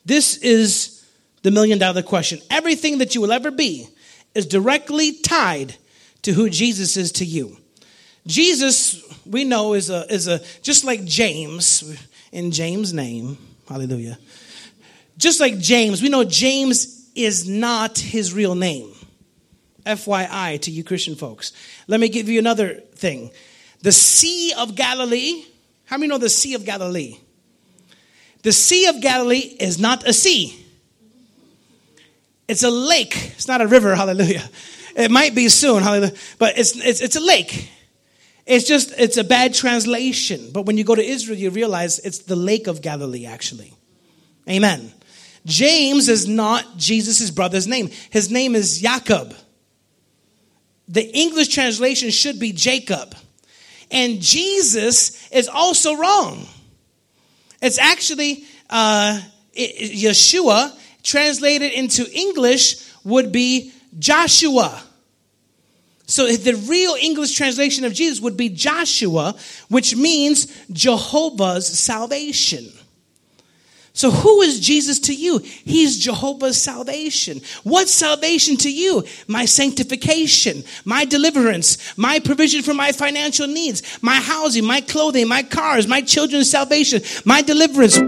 This 0.04 0.38
is 0.38 1.06
the 1.42 1.52
million 1.52 1.78
dollar 1.78 2.02
question. 2.02 2.40
Everything 2.50 2.98
that 2.98 3.14
you 3.14 3.20
will 3.20 3.30
ever 3.30 3.52
be 3.52 3.86
is 4.34 4.46
directly 4.46 5.12
tied 5.12 5.76
to 6.22 6.32
who 6.32 6.50
Jesus 6.50 6.96
is 6.96 7.12
to 7.12 7.24
you. 7.24 7.56
Jesus, 8.26 9.04
we 9.24 9.44
know, 9.44 9.74
is 9.74 9.88
a, 9.88 10.12
is 10.12 10.26
a 10.26 10.40
just 10.62 10.82
like 10.82 11.04
James, 11.04 11.96
in 12.32 12.50
James' 12.50 12.92
name, 12.92 13.38
hallelujah. 13.68 14.18
Just 15.16 15.38
like 15.38 15.58
James, 15.58 16.02
we 16.02 16.08
know 16.08 16.24
James 16.24 16.99
is 17.14 17.49
not 17.49 17.99
his 17.99 18.33
real 18.33 18.55
name. 18.55 18.92
FYI 19.87 20.61
to 20.62 20.70
you 20.70 20.85
Christian 20.85 21.14
folks. 21.14 21.53
Let 21.87 22.01
me 22.01 22.09
give 22.09 22.29
you 22.29 22.38
another 22.38 22.75
thing. 22.75 23.31
The 23.83 23.92
Sea 23.92 24.53
of 24.59 24.75
Galilee, 24.75 25.44
how 25.87 25.96
many 25.96 26.09
know 26.09 26.18
the 26.18 26.29
Sea 26.29 26.55
of 26.55 26.64
Galilee? 26.64 27.16
The 28.42 28.53
Sea 28.53 28.87
of 28.87 29.01
Galilee 29.01 29.57
is 29.59 29.79
not 29.79 30.07
a 30.07 30.12
sea. 30.12 30.57
It's 32.49 32.62
a 32.62 32.70
lake. 32.70 33.14
It's 33.35 33.49
not 33.49 33.61
a 33.61 33.66
river, 33.66 33.94
hallelujah. 33.94 34.49
It 34.96 35.11
might 35.11 35.35
be 35.35 35.49
soon, 35.49 35.83
hallelujah. 35.83 36.14
But 36.38 36.59
it's, 36.59 36.77
it's, 36.77 37.01
it's 37.01 37.16
a 37.16 37.20
lake. 37.20 37.70
It's 38.44 38.66
just, 38.66 38.92
it's 38.99 39.16
a 39.16 39.25
bad 39.25 39.55
translation. 39.55 40.51
But 40.53 40.66
when 40.66 40.77
you 40.77 40.85
go 40.85 40.94
to 40.94 41.05
Israel, 41.05 41.38
you 41.38 41.51
realize 41.51 42.01
it's 42.01 42.18
the 42.18 42.37
lake 42.37 42.66
of 42.66 42.83
Galilee, 42.83 43.25
actually. 43.25 43.73
Amen. 44.49 44.92
James 45.46 46.09
is 46.09 46.29
not 46.29 46.76
Jesus' 46.76 47.31
brother's 47.31 47.66
name. 47.66 47.90
His 48.11 48.31
name 48.31 48.55
is 48.55 48.81
Jacob. 48.81 49.35
The 50.88 51.09
English 51.16 51.48
translation 51.48 52.11
should 52.11 52.38
be 52.38 52.53
Jacob. 52.53 53.14
And 53.90 54.20
Jesus 54.20 55.29
is 55.31 55.48
also 55.48 55.96
wrong. 55.96 56.46
It's 57.62 57.79
actually 57.79 58.44
uh, 58.68 59.20
Yeshua, 59.57 60.76
translated 61.03 61.72
into 61.72 62.07
English 62.12 62.87
would 63.05 63.33
be 63.33 63.72
Joshua. 63.98 64.83
So 66.07 66.26
the 66.26 66.55
real 66.68 66.96
English 67.00 67.37
translation 67.37 67.85
of 67.85 67.94
Jesus 67.94 68.20
would 68.20 68.37
be 68.37 68.48
Joshua, 68.48 69.35
which 69.68 69.94
means 69.94 70.46
Jehovah's 70.72 71.66
salvation. 71.66 72.70
So, 74.00 74.10
who 74.10 74.40
is 74.40 74.60
Jesus 74.60 74.98
to 75.00 75.14
you? 75.14 75.40
He's 75.40 75.98
Jehovah's 75.98 76.56
salvation. 76.56 77.42
What's 77.64 77.92
salvation 77.92 78.56
to 78.56 78.72
you? 78.72 79.04
My 79.28 79.44
sanctification, 79.44 80.64
my 80.86 81.04
deliverance, 81.04 81.76
my 81.98 82.18
provision 82.18 82.62
for 82.62 82.72
my 82.72 82.92
financial 82.92 83.46
needs, 83.46 83.82
my 84.00 84.16
housing, 84.16 84.64
my 84.64 84.80
clothing, 84.80 85.28
my 85.28 85.42
cars, 85.42 85.86
my 85.86 86.00
children's 86.00 86.48
salvation, 86.48 87.02
my 87.26 87.42
deliverance. 87.42 87.98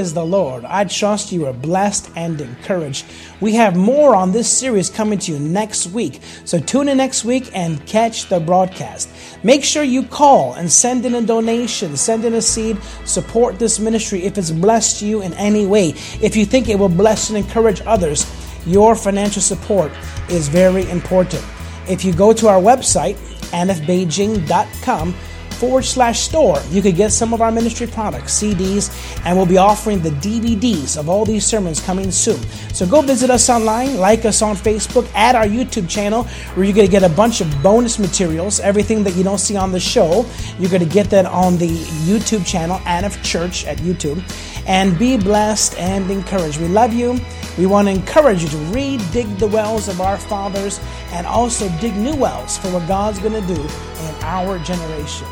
Praise 0.00 0.14
the 0.14 0.24
Lord. 0.24 0.64
I 0.64 0.84
trust 0.84 1.30
you 1.30 1.44
are 1.44 1.52
blessed 1.52 2.10
and 2.16 2.40
encouraged. 2.40 3.04
We 3.42 3.52
have 3.56 3.76
more 3.76 4.16
on 4.16 4.32
this 4.32 4.50
series 4.50 4.88
coming 4.88 5.18
to 5.18 5.32
you 5.32 5.38
next 5.38 5.88
week. 5.88 6.20
So 6.46 6.58
tune 6.58 6.88
in 6.88 6.96
next 6.96 7.22
week 7.22 7.50
and 7.52 7.84
catch 7.84 8.30
the 8.30 8.40
broadcast. 8.40 9.10
Make 9.42 9.62
sure 9.62 9.82
you 9.82 10.02
call 10.04 10.54
and 10.54 10.72
send 10.72 11.04
in 11.04 11.14
a 11.14 11.20
donation, 11.20 11.98
send 11.98 12.24
in 12.24 12.32
a 12.32 12.40
seed, 12.40 12.82
support 13.04 13.58
this 13.58 13.78
ministry 13.78 14.22
if 14.22 14.38
it's 14.38 14.50
blessed 14.50 15.02
you 15.02 15.20
in 15.20 15.34
any 15.34 15.66
way. 15.66 15.90
If 16.22 16.34
you 16.34 16.46
think 16.46 16.70
it 16.70 16.78
will 16.78 16.88
bless 16.88 17.28
and 17.28 17.36
encourage 17.36 17.82
others, 17.82 18.24
your 18.64 18.94
financial 18.94 19.42
support 19.42 19.92
is 20.30 20.48
very 20.48 20.88
important. 20.88 21.44
If 21.90 22.06
you 22.06 22.14
go 22.14 22.32
to 22.32 22.48
our 22.48 22.58
website, 22.58 23.16
anfbeijing.com, 23.52 25.14
forward 25.60 25.84
slash 25.84 26.20
store, 26.20 26.58
you 26.70 26.80
could 26.80 26.96
get 26.96 27.12
some 27.12 27.34
of 27.34 27.42
our 27.42 27.52
ministry 27.52 27.86
products, 27.86 28.32
CDs, 28.32 28.90
and 29.26 29.36
we'll 29.36 29.44
be 29.44 29.58
offering 29.58 30.00
the 30.00 30.08
DVDs 30.08 30.98
of 30.98 31.10
all 31.10 31.26
these 31.26 31.44
sermons 31.44 31.80
coming 31.80 32.10
soon. 32.10 32.40
So 32.72 32.86
go 32.86 33.02
visit 33.02 33.28
us 33.28 33.50
online, 33.50 33.98
like 33.98 34.24
us 34.24 34.40
on 34.40 34.56
Facebook, 34.56 35.06
add 35.14 35.36
our 35.36 35.44
YouTube 35.44 35.86
channel 35.86 36.24
where 36.54 36.64
you're 36.64 36.74
going 36.74 36.86
to 36.86 36.90
get 36.90 37.02
a 37.02 37.14
bunch 37.14 37.42
of 37.42 37.62
bonus 37.62 37.98
materials, 37.98 38.58
everything 38.60 39.04
that 39.04 39.14
you 39.16 39.22
don't 39.22 39.38
see 39.38 39.56
on 39.56 39.70
the 39.70 39.78
show. 39.78 40.24
You're 40.58 40.70
going 40.70 40.82
to 40.82 40.88
get 40.88 41.10
that 41.10 41.26
on 41.26 41.58
the 41.58 41.68
YouTube 42.08 42.46
channel, 42.46 42.78
Anif 42.78 43.22
Church 43.22 43.66
at 43.66 43.76
YouTube. 43.78 44.22
And 44.66 44.98
be 44.98 45.18
blessed 45.18 45.76
and 45.78 46.10
encouraged. 46.10 46.58
We 46.58 46.68
love 46.68 46.94
you. 46.94 47.20
We 47.58 47.66
want 47.66 47.88
to 47.88 47.92
encourage 47.92 48.42
you 48.42 48.48
to 48.48 48.56
read, 48.72 49.02
dig 49.12 49.26
the 49.36 49.48
wells 49.48 49.88
of 49.88 50.00
our 50.00 50.16
fathers 50.16 50.80
and 51.12 51.26
also 51.26 51.68
dig 51.80 51.94
new 51.96 52.16
wells 52.16 52.56
for 52.56 52.68
what 52.72 52.88
God's 52.88 53.18
going 53.18 53.34
to 53.34 53.54
do 53.54 53.60
in 53.60 54.14
our 54.22 54.58
generation. 54.60 55.26